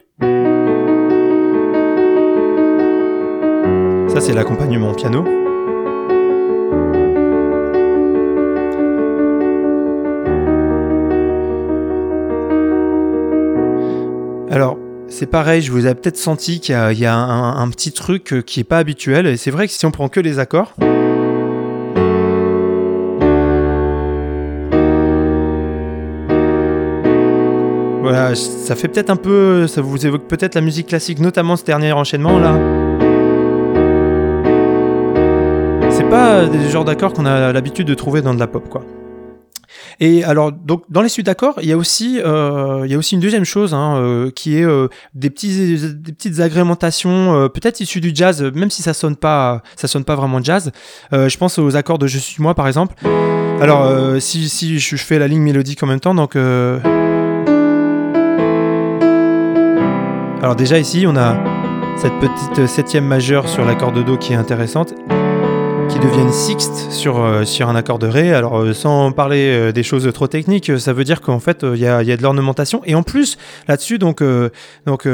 Ça, 4.09 4.21
c'est 4.21 4.33
l'accompagnement 4.33 4.93
piano. 4.93 5.46
Alors, 14.49 14.77
c'est 15.09 15.25
pareil, 15.25 15.61
je 15.61 15.71
vous 15.73 15.87
ai 15.87 15.93
peut-être 15.93 16.15
senti 16.15 16.61
qu'il 16.61 16.73
y 16.73 17.05
a, 17.05 17.17
un, 17.17 17.69
petit 17.69 17.91
truc 17.91 18.31
euh, 18.31 18.41
qui 18.41 18.61
est 18.61 18.63
pas 18.63 18.77
habituel. 18.77 19.27
Et 19.27 19.35
c'est 19.35 19.51
vrai 19.51 19.67
que 19.67 19.73
si 19.73 19.85
on 19.85 19.91
prend 19.91 20.07
que 20.07 20.21
les 20.21 20.39
accords. 20.39 20.73
Voilà, 28.01 28.35
ça 28.35 28.75
fait 28.77 28.87
peut-être 28.87 29.09
un 29.09 29.17
peu. 29.17 29.67
Ça 29.67 29.81
vous 29.81 30.05
évoque 30.05 30.27
peut-être 30.27 30.55
la 30.55 30.61
musique 30.61 30.87
classique, 30.87 31.19
notamment 31.19 31.57
ce 31.57 31.65
dernier 31.65 31.91
enchaînement 31.91 32.39
là. 32.39 32.57
C'est 35.89 36.09
pas 36.09 36.45
des 36.45 36.69
genres 36.69 36.85
d'accords 36.85 37.11
qu'on 37.11 37.25
a 37.25 37.51
l'habitude 37.51 37.87
de 37.87 37.93
trouver 37.95 38.21
dans 38.21 38.33
de 38.33 38.39
la 38.39 38.47
pop, 38.47 38.69
quoi. 38.69 38.85
Et 39.99 40.23
alors, 40.23 40.51
donc, 40.51 40.83
dans 40.89 41.01
les 41.01 41.09
suites 41.09 41.25
d'accords, 41.25 41.55
il 41.61 41.67
y 41.67 41.71
a 41.71 41.77
aussi, 41.77 42.21
euh, 42.23 42.83
il 42.85 42.91
y 42.91 42.95
a 42.95 42.97
aussi 42.97 43.15
une 43.15 43.21
deuxième 43.21 43.45
chose 43.45 43.73
hein, 43.73 43.97
euh, 43.97 44.29
qui 44.29 44.57
est 44.57 44.63
euh, 44.63 44.89
des 45.15 45.31
petits, 45.31 45.77
des 45.95 46.11
petites 46.11 46.39
agrémentations, 46.39 47.49
peut-être 47.49 47.79
issues 47.79 48.01
du 48.01 48.11
jazz, 48.13 48.43
même 48.43 48.69
si 48.69 48.83
ça 48.83 48.93
sonne 48.93 49.15
pas, 49.15 49.63
ça 49.75 49.87
sonne 49.87 50.03
pas 50.03 50.15
vraiment 50.15 50.41
jazz. 50.41 50.71
Je 51.11 51.37
pense 51.37 51.57
aux 51.57 51.75
accords 51.75 51.97
de 51.97 52.07
Je 52.07 52.19
suis 52.19 52.41
moi, 52.41 52.53
par 52.53 52.67
exemple. 52.67 52.95
Alors, 53.59 54.21
si, 54.21 54.49
si 54.49 54.79
je 54.79 54.95
fais 54.97 55.17
la 55.17 55.27
ligne 55.27 55.41
mélodique 55.41 55.81
en 55.81 55.87
même 55.87 55.99
temps, 55.99 56.13
donc. 56.13 56.35
Alors 60.43 60.55
déjà 60.55 60.77
ici, 60.77 61.05
on 61.07 61.17
a 61.17 61.35
cette 61.97 62.13
petite 62.19 62.67
septième 62.67 63.05
majeure 63.05 63.49
sur 63.49 63.65
l'accord 63.65 63.91
de 63.91 64.03
Do 64.03 64.17
qui 64.17 64.33
est 64.33 64.35
intéressante, 64.35 64.93
qui 65.99 66.05
devient 66.05 66.21
une 66.21 66.31
sixte 66.31 66.91
sur, 66.91 67.19
euh, 67.19 67.43
sur 67.43 67.69
un 67.69 67.75
accord 67.75 67.97
de 67.97 68.05
Ré. 68.07 68.31
Alors 68.31 68.59
euh, 68.59 68.73
sans 68.73 69.11
parler 69.11 69.49
euh, 69.49 69.71
des 69.71 69.81
choses 69.81 70.07
trop 70.13 70.27
techniques, 70.27 70.77
ça 70.77 70.93
veut 70.93 71.03
dire 71.03 71.21
qu'en 71.21 71.39
fait, 71.39 71.63
il 71.63 71.79
y, 71.79 71.87
a, 71.87 72.03
y 72.03 72.11
a 72.11 72.17
de 72.17 72.21
l'ornementation. 72.21 72.81
Et 72.85 72.93
en 72.93 73.01
plus, 73.01 73.37
là-dessus, 73.67 73.97
donc... 73.97 74.21
donc 74.85 75.07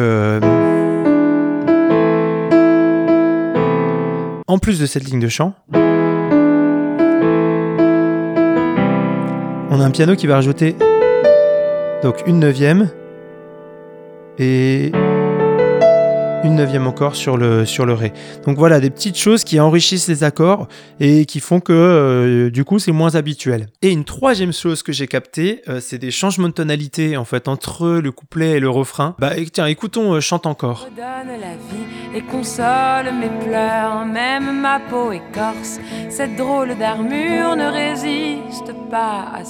en 4.48 4.60
plus 4.60 4.80
de 4.80 4.86
cette 4.86 5.06
ligne 5.06 5.22
de 5.22 5.30
chant, 5.30 5.54
on 9.72 9.80
a 9.80 9.86
un 9.86 9.92
piano 9.92 10.16
qui 10.16 10.28
va 10.28 10.36
rajouter 10.36 10.76
donc 12.04 12.16
une 12.28 12.40
neuvième 12.40 12.90
et 14.38 14.92
une 16.44 16.56
neuvième 16.56 16.88
encore 16.88 17.16
sur 17.16 17.38
le, 17.38 17.66
sur 17.66 17.86
le 17.86 17.94
Ré. 17.94 18.12
Donc 18.46 18.58
voilà, 18.58 18.80
des 18.80 18.90
petites 18.90 19.18
choses 19.18 19.44
qui 19.44 19.60
enrichissent 19.60 20.08
les 20.08 20.24
accords 20.24 20.68
et 21.00 21.26
qui 21.26 21.40
font 21.40 21.60
que 21.60 21.74
euh, 21.74 22.50
du 22.50 22.66
coup 22.66 22.80
c'est 22.80 22.92
moins 22.92 23.16
habituel. 23.16 23.68
Et 23.82 23.92
une 23.92 24.04
troisième 24.04 24.54
chose 24.54 24.84
que 24.84 24.92
j'ai 24.92 25.08
captée, 25.08 25.62
euh, 25.70 25.80
c'est 25.82 25.98
des 25.98 26.12
changements 26.12 26.50
de 26.50 26.54
tonalité 26.54 27.18
en 27.18 27.26
fait 27.26 27.48
entre 27.48 27.88
le 27.88 28.12
couplet 28.12 28.52
et 28.52 28.60
le 28.60 28.70
refrain. 28.70 29.16
Bah 29.20 29.32
tiens, 29.52 29.68
écoutons 29.68 30.14
euh, 30.14 30.20
Chante 30.20 30.46
encore. 30.46 30.88
et 32.16 32.22
console 32.22 33.14
mes 33.20 33.46
pleurs, 33.46 34.06
même 34.06 34.62
ma 34.62 34.80
peau 34.80 35.12
écorce. 35.12 35.80
Cette 36.10 36.36
drôle 36.36 36.78
d'armure 36.78 37.56
ne 37.56 37.72
résiste 37.72 38.74
pas 38.90 39.32
à 39.34 39.44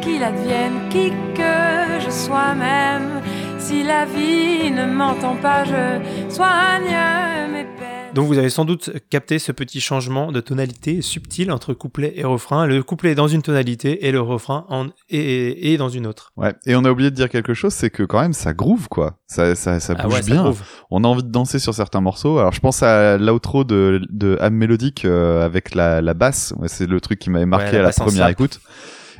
Qu'il 0.00 0.22
advienne 0.22 0.88
qui 0.90 1.10
que 1.34 2.00
je 2.04 2.10
sois 2.10 2.54
même, 2.54 3.20
si 3.62 3.82
la 3.84 4.04
vie 4.04 4.70
ne 4.70 4.86
m'entend 4.86 5.36
pas, 5.36 5.64
je 5.64 6.32
soigne 6.34 7.52
mes 7.52 7.64
peines. 7.64 8.12
Donc 8.14 8.26
vous 8.26 8.36
avez 8.36 8.50
sans 8.50 8.64
doute 8.64 8.90
capté 9.08 9.38
ce 9.38 9.52
petit 9.52 9.80
changement 9.80 10.32
de 10.32 10.40
tonalité 10.40 11.00
subtil 11.00 11.50
entre 11.52 11.72
couplet 11.72 12.12
et 12.16 12.24
refrain. 12.24 12.66
Le 12.66 12.82
couplet 12.82 13.12
est 13.12 13.14
dans 13.14 13.28
une 13.28 13.40
tonalité 13.42 14.06
et 14.06 14.12
le 14.12 14.20
refrain 14.20 14.66
en 14.68 14.88
est, 15.08 15.72
est 15.72 15.76
dans 15.78 15.88
une 15.88 16.06
autre. 16.06 16.32
Ouais. 16.36 16.52
Et 16.66 16.74
on 16.76 16.84
a 16.84 16.90
oublié 16.90 17.10
de 17.10 17.14
dire 17.16 17.28
quelque 17.30 17.54
chose, 17.54 17.72
c'est 17.72 17.90
que 17.90 18.02
quand 18.02 18.20
même 18.20 18.32
ça 18.34 18.52
groove 18.52 18.88
quoi. 18.88 19.18
Ça, 19.26 19.54
ça, 19.54 19.80
ça 19.80 19.94
Ah 19.98 20.04
bouge 20.04 20.14
ouais, 20.14 20.22
bien. 20.22 20.52
On 20.90 21.04
a 21.04 21.08
envie 21.08 21.22
de 21.22 21.30
danser 21.30 21.58
sur 21.58 21.72
certains 21.72 22.00
morceaux. 22.00 22.38
Alors 22.38 22.52
je 22.52 22.60
pense 22.60 22.82
à 22.82 23.16
l'outro 23.16 23.64
de, 23.64 24.02
de 24.10 24.36
âme 24.40 24.54
mélodique 24.54 25.04
euh, 25.04 25.44
avec 25.44 25.74
la, 25.74 26.02
la 26.02 26.14
basse. 26.14 26.52
C'est 26.66 26.86
le 26.88 27.00
truc 27.00 27.18
qui 27.18 27.30
m'avait 27.30 27.46
marqué 27.46 27.76
Ouais, 27.76 27.82
la 27.82 27.88
à 27.88 27.92
la 27.96 28.04
première 28.04 28.28
écoute. 28.28 28.60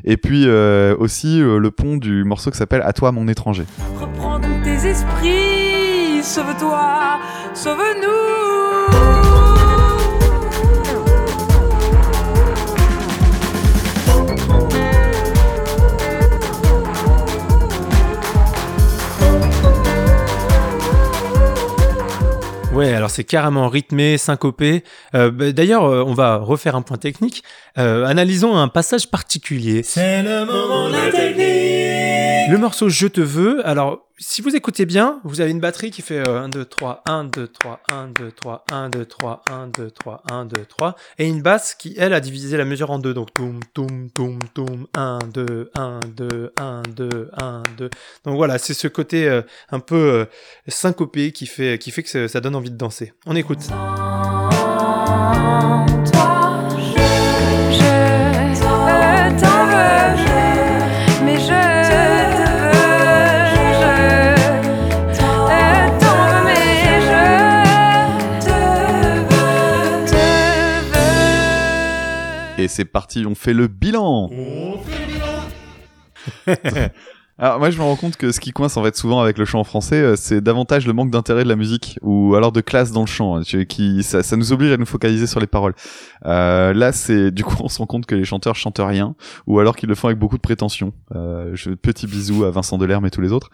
Et 0.05 0.17
puis 0.17 0.45
euh, 0.47 0.97
aussi 0.99 1.41
euh, 1.41 1.59
le 1.59 1.71
pont 1.71 1.97
du 1.97 2.25
morceau 2.25 2.51
qui 2.51 2.59
s'appelle 2.59 2.83
À 2.85 2.93
toi 2.93 3.13
mon 3.13 3.29
étranger. 3.29 3.65
Reprends 4.01 4.32
tes 4.63 4.89
esprits, 4.89 6.23
sauve-toi, 6.23 7.21
sauve-nous. 7.55 8.53
Ouais, 22.73 22.95
alors 22.95 23.11
c'est 23.11 23.25
carrément 23.25 23.69
rythmé, 23.69 24.17
syncopé. 24.17 24.83
Euh, 25.15 25.31
bah, 25.31 25.53
D'ailleurs, 25.53 25.85
euh, 25.85 26.03
on 26.07 26.15
va 26.15 26.39
refaire 26.39 26.75
un 26.75 26.81
point 26.81 26.97
technique. 26.97 27.45
Euh, 27.77 28.07
analysons 28.07 28.57
un 28.57 28.69
passage 28.69 29.11
particulier. 29.11 29.83
C'est 29.83 30.23
le 30.23 30.47
moment 30.47 30.89
de 30.89 30.95
la 30.95 31.11
technique. 31.13 31.32
Le 32.53 32.59
morceau 32.59 32.91
Je 32.91 33.07
te 33.07 33.23
veux, 33.23 33.67
alors 33.67 34.07
si 34.19 34.43
vous 34.43 34.55
écoutez 34.55 34.85
bien, 34.85 35.21
vous 35.25 35.41
avez 35.41 35.51
une 35.51 35.59
batterie 35.59 35.91
qui 35.91 36.03
fait 36.03 36.19
euh, 36.29 36.43
1, 36.43 36.51
2, 36.51 36.67
3, 36.67 37.03
1, 37.09 37.25
2, 37.25 37.49
3, 37.49 37.81
1, 37.91 38.09
2, 38.09 38.31
3, 38.31 38.65
1, 38.71 38.89
2, 38.91 39.07
3, 39.07 39.43
1, 39.51 39.67
2, 39.69 39.91
3, 39.91 40.23
1, 40.31 40.45
2, 40.45 40.65
3, 40.67 40.97
et 41.19 41.27
une 41.27 41.41
basse 41.41 41.75
qui, 41.75 41.95
elle, 41.97 42.13
a 42.13 42.21
divisé 42.21 42.59
la 42.59 42.67
mesure 42.67 42.91
en 42.91 42.99
deux, 42.99 43.15
donc 43.15 43.33
toum, 43.33 43.61
toum, 43.73 44.11
toum, 44.11 44.39
toum, 44.53 44.87
1, 44.95 45.19
2, 45.33 45.71
1, 45.75 46.01
2, 46.15 46.53
1, 46.61 46.83
2, 46.95 47.31
1, 47.41 47.63
2. 47.79 47.91
Donc 48.27 48.37
voilà, 48.37 48.59
c'est 48.59 48.75
ce 48.75 48.87
côté 48.87 49.27
euh, 49.27 49.41
un 49.71 49.81
peu 49.81 49.97
euh, 49.97 50.25
syncopé 50.69 51.33
qui 51.33 51.47
fait, 51.47 51.79
qui 51.79 51.91
fait 51.91 52.03
que 52.03 52.29
ça- 52.29 52.41
donne 52.43 52.55
envie 52.55 52.71
de 52.71 52.77
danser. 52.77 53.15
On 53.25 53.35
écoute. 53.35 53.61
Et 72.63 72.69
c'est 72.69 72.85
parti, 72.85 73.25
on 73.27 73.35
fait 73.35 73.55
le 73.55 73.67
bilan. 73.67 74.31
On 74.31 74.79
fait 74.79 75.07
le 76.47 76.57
bilan. 76.63 76.89
Alors 77.39 77.59
moi 77.59 77.71
je 77.71 77.79
me 77.79 77.83
rends 77.83 77.97
compte 77.97 78.17
que 78.17 78.31
ce 78.31 78.41
qui 78.41 78.53
coince 78.53 78.77
en 78.77 78.85
fait 78.85 78.97
souvent 78.97 79.21
avec 79.21 79.39
le 79.39 79.45
chant 79.45 79.61
en 79.61 79.65
français, 79.65 79.97
euh, 79.97 80.17
c'est 80.17 80.41
davantage 80.41 80.87
le 80.87 80.93
manque 80.93 81.11
d'intérêt 81.11 81.45
de 81.45 81.49
la 81.49 81.57
musique 81.57 81.99
ou 82.03 82.35
alors 82.35 82.53
de 82.53 82.61
classe 82.61 82.93
dans 82.93 83.01
le 83.01 83.07
chant, 83.07 83.37
hein, 83.37 83.65
qui 83.69 84.03
ça, 84.03 84.23
ça 84.23 84.37
nous 84.37 84.53
oblige 84.53 84.73
à 84.73 84.77
nous 84.77 84.87
focaliser 84.87 85.27
sur 85.27 85.41
les 85.41 85.47
paroles. 85.47 85.75
Euh, 86.27 86.73
là 86.73 86.93
c'est 86.93 87.31
du 87.31 87.43
coup 87.45 87.57
on 87.61 87.69
se 87.69 87.79
rend 87.79 87.87
compte 87.87 88.07
que 88.07 88.15
les 88.15 88.25
chanteurs 88.25 88.55
chantent 88.55 88.81
rien 88.81 89.15
ou 89.47 89.59
alors 89.59 89.77
qu'ils 89.77 89.89
le 89.89 89.95
font 89.95 90.09
avec 90.09 90.19
beaucoup 90.19 90.37
de 90.37 90.43
prétention. 90.43 90.93
Euh, 91.15 91.51
je, 91.55 91.71
petit 91.71 92.07
bisou 92.07 92.45
à 92.45 92.51
Vincent 92.51 92.79
Delerme 92.79 93.07
et 93.07 93.11
tous 93.11 93.21
les 93.21 93.33
autres. 93.33 93.51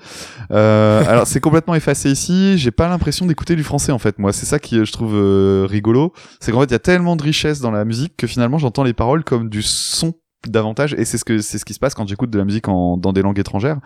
Euh, 0.51 1.05
alors 1.07 1.27
c'est 1.27 1.41
complètement 1.41 1.75
effacé 1.75 2.11
ici. 2.11 2.59
J'ai 2.59 2.71
pas 2.71 2.89
l'impression 2.89 3.27
d'écouter 3.27 3.57
du 3.57 3.65
français 3.65 3.93
en 3.93 3.99
fait. 3.99 4.19
Moi 4.19 4.33
c'est 4.33 4.47
ça 4.47 4.59
qui 4.59 4.79
euh, 4.79 4.85
je 4.85 4.93
trouve 4.93 5.15
euh, 5.15 5.67
rigolo, 5.69 6.13
c'est 6.41 6.53
qu'en 6.53 6.61
fait 6.61 6.67
il 6.67 6.73
y 6.73 6.75
a 6.75 6.81
tellement 6.81 7.17
de 7.17 7.23
richesse 7.23 7.61
dans 7.61 7.71
la 7.71 7.85
musique 7.85 8.17
que 8.17 8.27
finalement 8.27 8.59
j'entends 8.59 8.83
les 8.83 8.93
paroles 8.93 9.25
comme 9.25 9.49
du 9.49 9.63
son 9.63 10.15
davantage 10.47 10.95
et 10.95 11.05
c'est 11.05 11.19
ce 11.19 11.25
que 11.25 11.39
c'est 11.39 11.59
ce 11.59 11.65
qui 11.65 11.75
se 11.75 11.79
passe 11.79 11.95
quand 11.95 12.07
j'écoute 12.07 12.31
de 12.31 12.39
la 12.39 12.45
musique 12.45 12.69
en, 12.69 12.97
dans 12.97 13.13
des 13.13 13.23
langues 13.23 13.39
étrangères 13.39 13.81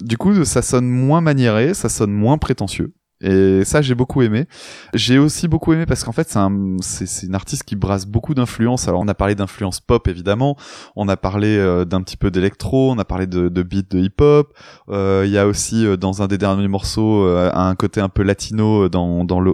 du 0.00 0.16
coup, 0.16 0.44
ça 0.44 0.62
sonne 0.62 0.88
moins 0.88 1.20
maniéré, 1.20 1.74
ça 1.74 1.88
sonne 1.88 2.12
moins 2.12 2.38
prétentieux. 2.38 2.92
Et 3.20 3.64
ça, 3.64 3.82
j'ai 3.82 3.94
beaucoup 3.96 4.22
aimé. 4.22 4.46
J'ai 4.94 5.18
aussi 5.18 5.48
beaucoup 5.48 5.72
aimé 5.72 5.86
parce 5.86 6.04
qu'en 6.04 6.12
fait, 6.12 6.28
c'est 6.28 6.38
un, 6.38 6.76
c'est, 6.80 7.26
une 7.26 7.34
artiste 7.34 7.64
qui 7.64 7.74
brasse 7.74 8.06
beaucoup 8.06 8.34
d'influences. 8.34 8.86
Alors, 8.86 9.00
on 9.00 9.08
a 9.08 9.14
parlé 9.14 9.34
d'influence 9.34 9.80
pop, 9.80 10.06
évidemment. 10.06 10.56
On 10.94 11.08
a 11.08 11.16
parlé 11.16 11.56
euh, 11.56 11.84
d'un 11.84 12.02
petit 12.02 12.16
peu 12.16 12.30
d'électro. 12.30 12.92
On 12.92 12.98
a 12.98 13.04
parlé 13.04 13.26
de, 13.26 13.48
de 13.48 13.62
beat 13.62 13.90
de 13.90 13.98
hip-hop. 13.98 14.56
Euh, 14.90 15.24
Il 15.26 15.32
y 15.32 15.38
a 15.38 15.46
aussi, 15.48 15.84
euh, 15.84 15.96
dans 15.96 16.22
un 16.22 16.28
des 16.28 16.38
derniers 16.38 16.68
morceaux, 16.68 17.26
un 17.28 17.74
côté 17.74 18.00
un 18.00 18.08
peu 18.08 18.22
latino 18.22 18.88
dans, 18.88 19.24
dans, 19.24 19.40
le. 19.40 19.52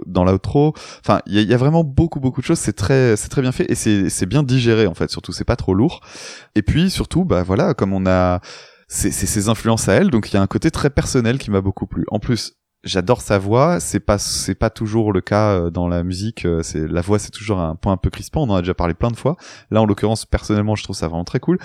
Enfin, 1.03 1.19
il 1.25 1.33
y 1.33 1.39
a, 1.39 1.41
il 1.41 1.49
y 1.49 1.53
a 1.53 1.57
vraiment 1.57 1.83
beaucoup, 1.83 2.19
beaucoup 2.19 2.41
de 2.41 2.45
choses. 2.45 2.59
C'est 2.59 2.73
très, 2.73 3.15
c'est 3.15 3.29
très 3.29 3.41
bien 3.41 3.51
fait 3.51 3.69
et 3.69 3.75
c'est, 3.75 4.09
c'est 4.09 4.25
bien 4.27 4.43
digéré, 4.43 4.85
en 4.85 4.93
fait. 4.93 5.09
Surtout, 5.09 5.31
c'est 5.31 5.43
pas 5.43 5.55
trop 5.55 5.73
lourd. 5.73 6.01
Et 6.55 6.61
puis, 6.61 6.89
surtout, 6.91 7.25
bah 7.25 7.43
voilà, 7.43 7.73
comme 7.73 7.93
on 7.93 8.05
a, 8.05 8.41
c'est 8.87 9.11
ses 9.11 9.49
influences 9.49 9.89
à 9.89 9.93
elle, 9.93 10.11
donc 10.11 10.31
il 10.31 10.35
y 10.35 10.37
a 10.37 10.41
un 10.41 10.47
côté 10.47 10.69
très 10.69 10.89
personnel 10.89 11.39
qui 11.39 11.49
m'a 11.49 11.61
beaucoup 11.61 11.87
plu. 11.87 12.05
En 12.09 12.19
plus, 12.19 12.53
j'adore 12.85 13.21
sa 13.21 13.37
voix, 13.37 13.79
c'est 13.79 13.99
pas 13.99 14.17
c'est 14.17 14.55
pas 14.55 14.69
toujours 14.69 15.11
le 15.11 15.21
cas 15.21 15.49
euh, 15.49 15.69
dans 15.69 15.87
la 15.87 16.03
musique, 16.03 16.45
euh, 16.45 16.63
c'est 16.63 16.87
la 16.87 17.01
voix 17.01 17.19
c'est 17.19 17.31
toujours 17.31 17.59
un 17.59 17.75
point 17.75 17.93
un 17.93 17.97
peu 17.97 18.09
crispant, 18.09 18.43
on 18.43 18.49
en 18.49 18.55
a 18.55 18.61
déjà 18.61 18.73
parlé 18.73 18.93
plein 18.93 19.11
de 19.11 19.17
fois. 19.17 19.35
Là 19.71 19.81
en 19.81 19.85
l'occurrence 19.85 20.25
personnellement, 20.25 20.75
je 20.75 20.83
trouve 20.83 20.95
ça 20.95 21.07
vraiment 21.07 21.25
très 21.25 21.39
cool. 21.39 21.57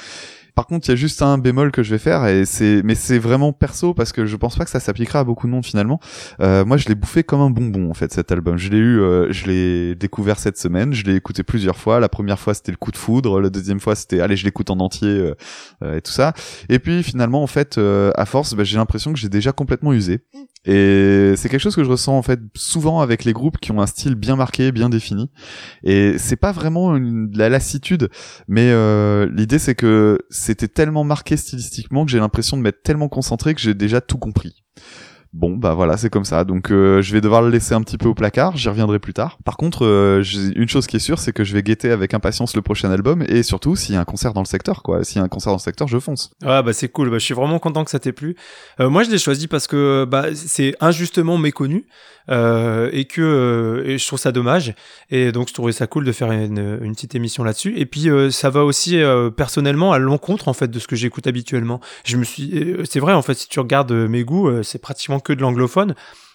Par 0.54 0.66
contre, 0.66 0.88
il 0.88 0.90
y 0.90 0.92
a 0.92 0.96
juste 0.96 1.22
un 1.22 1.38
bémol 1.38 1.72
que 1.72 1.82
je 1.82 1.90
vais 1.90 1.98
faire 1.98 2.26
et 2.26 2.44
c'est, 2.44 2.82
mais 2.84 2.94
c'est 2.94 3.18
vraiment 3.18 3.52
perso 3.52 3.94
parce 3.94 4.12
que 4.12 4.26
je 4.26 4.36
pense 4.36 4.56
pas 4.56 4.64
que 4.64 4.70
ça 4.70 4.80
s'appliquera 4.80 5.20
à 5.20 5.24
beaucoup 5.24 5.46
de 5.46 5.52
monde 5.52 5.64
finalement. 5.64 6.00
Euh, 6.40 6.64
moi, 6.64 6.76
je 6.76 6.88
l'ai 6.88 6.94
bouffé 6.94 7.24
comme 7.24 7.40
un 7.40 7.50
bonbon 7.50 7.90
en 7.90 7.94
fait 7.94 8.12
cet 8.12 8.32
album. 8.32 8.58
Je 8.58 8.70
l'ai 8.70 8.78
eu, 8.78 9.00
euh, 9.00 9.32
je 9.32 9.46
l'ai 9.46 9.94
découvert 9.94 10.38
cette 10.38 10.58
semaine. 10.58 10.92
Je 10.92 11.04
l'ai 11.04 11.14
écouté 11.14 11.42
plusieurs 11.42 11.76
fois. 11.76 12.00
La 12.00 12.08
première 12.08 12.38
fois, 12.38 12.54
c'était 12.54 12.72
le 12.72 12.76
coup 12.76 12.90
de 12.90 12.96
foudre. 12.96 13.40
La 13.40 13.50
deuxième 13.50 13.80
fois, 13.80 13.94
c'était 13.94 14.20
allez, 14.20 14.36
je 14.36 14.44
l'écoute 14.44 14.70
en 14.70 14.78
entier 14.80 15.08
euh, 15.08 15.34
euh, 15.82 15.96
et 15.96 16.02
tout 16.02 16.12
ça. 16.12 16.34
Et 16.68 16.78
puis 16.78 17.02
finalement, 17.02 17.42
en 17.42 17.46
fait, 17.46 17.78
à 17.78 18.26
force, 18.26 18.54
bah, 18.54 18.64
j'ai 18.64 18.76
l'impression 18.76 19.12
que 19.12 19.18
j'ai 19.18 19.28
déjà 19.28 19.52
complètement 19.52 19.92
usé. 19.92 20.20
Et 20.66 21.32
c'est 21.36 21.48
quelque 21.48 21.60
chose 21.60 21.74
que 21.74 21.84
je 21.84 21.90
ressens 21.90 22.16
en 22.16 22.22
fait 22.22 22.38
souvent 22.54 23.00
avec 23.00 23.24
les 23.24 23.32
groupes 23.32 23.58
qui 23.58 23.72
ont 23.72 23.80
un 23.80 23.86
style 23.86 24.14
bien 24.14 24.36
marqué, 24.36 24.72
bien 24.72 24.90
défini. 24.90 25.30
Et 25.84 26.18
c'est 26.18 26.36
pas 26.36 26.52
vraiment 26.52 26.98
de 26.98 27.38
la 27.38 27.48
lassitude, 27.48 28.10
mais 28.46 28.70
euh, 28.70 29.26
l'idée 29.34 29.58
c'est 29.58 29.74
que 29.74 30.18
c'était 30.28 30.68
tellement 30.68 31.04
marqué 31.04 31.36
stylistiquement 31.38 32.04
que 32.04 32.10
j'ai 32.10 32.18
l'impression 32.18 32.58
de 32.58 32.62
m'être 32.62 32.82
tellement 32.82 33.08
concentré 33.08 33.54
que 33.54 33.60
j'ai 33.60 33.74
déjà 33.74 34.02
tout 34.02 34.18
compris. 34.18 34.62
Bon, 35.32 35.56
bah 35.56 35.74
voilà, 35.74 35.96
c'est 35.96 36.10
comme 36.10 36.24
ça. 36.24 36.44
Donc 36.44 36.72
euh, 36.72 37.02
je 37.02 37.12
vais 37.12 37.20
devoir 37.20 37.40
le 37.42 37.50
laisser 37.50 37.74
un 37.74 37.82
petit 37.82 37.98
peu 37.98 38.08
au 38.08 38.14
placard, 38.14 38.56
j'y 38.56 38.68
reviendrai 38.68 38.98
plus 38.98 39.12
tard. 39.12 39.38
Par 39.44 39.56
contre, 39.56 39.86
euh, 39.86 40.24
une 40.56 40.68
chose 40.68 40.88
qui 40.88 40.96
est 40.96 41.00
sûre, 41.00 41.20
c'est 41.20 41.32
que 41.32 41.44
je 41.44 41.54
vais 41.54 41.62
guetter 41.62 41.90
avec 41.92 42.14
impatience 42.14 42.56
le 42.56 42.62
prochain 42.62 42.90
album 42.90 43.22
et 43.28 43.44
surtout 43.44 43.76
s'il 43.76 43.94
y 43.94 43.98
a 43.98 44.00
un 44.00 44.04
concert 44.04 44.32
dans 44.32 44.40
le 44.40 44.46
secteur 44.46 44.82
quoi. 44.82 45.04
S'il 45.04 45.18
y 45.18 45.20
a 45.20 45.24
un 45.24 45.28
concert 45.28 45.52
dans 45.52 45.58
le 45.58 45.62
secteur, 45.62 45.86
je 45.86 46.00
fonce. 46.00 46.32
Ouais, 46.42 46.62
bah 46.64 46.72
c'est 46.72 46.88
cool. 46.88 47.10
Bah, 47.10 47.18
je 47.18 47.24
suis 47.24 47.34
vraiment 47.34 47.60
content 47.60 47.84
que 47.84 47.90
ça 47.92 48.00
t'ait 48.00 48.12
plu. 48.12 48.34
Euh, 48.80 48.90
moi, 48.90 49.04
je 49.04 49.10
l'ai 49.10 49.18
choisi 49.18 49.46
parce 49.46 49.68
que 49.68 50.04
bah, 50.04 50.34
c'est 50.34 50.74
injustement 50.80 51.38
méconnu 51.38 51.86
euh, 52.28 52.90
et 52.92 53.04
que 53.04 53.20
euh, 53.20 53.88
et 53.88 53.98
je 53.98 54.06
trouve 54.06 54.18
ça 54.18 54.32
dommage. 54.32 54.74
Et 55.10 55.32
donc, 55.32 55.48
je 55.48 55.54
trouvais 55.54 55.72
ça 55.72 55.86
cool 55.86 56.04
de 56.04 56.12
faire 56.12 56.32
une, 56.32 56.78
une 56.82 56.92
petite 56.94 57.14
émission 57.14 57.44
là-dessus. 57.44 57.74
Et 57.76 57.86
puis, 57.86 58.10
euh, 58.10 58.30
ça 58.30 58.50
va 58.50 58.64
aussi 58.64 59.00
personnellement 59.36 59.92
à 59.92 59.98
l'encontre 59.98 60.48
en 60.48 60.52
fait 60.52 60.68
de 60.68 60.78
ce 60.78 60.88
que 60.88 60.96
j'écoute 60.96 61.26
habituellement. 61.26 61.80
Je 62.04 62.16
me 62.16 62.24
suis, 62.24 62.76
c'est 62.84 63.00
vrai 63.00 63.12
en 63.12 63.22
fait, 63.22 63.34
si 63.34 63.48
tu 63.48 63.60
regardes 63.60 63.92
mes 63.92 64.24
goûts, 64.24 64.62
c'est 64.62 64.80
pratiquement 64.80 65.19
que 65.20 65.32
de 65.32 65.40
l'anglophone. 65.40 65.94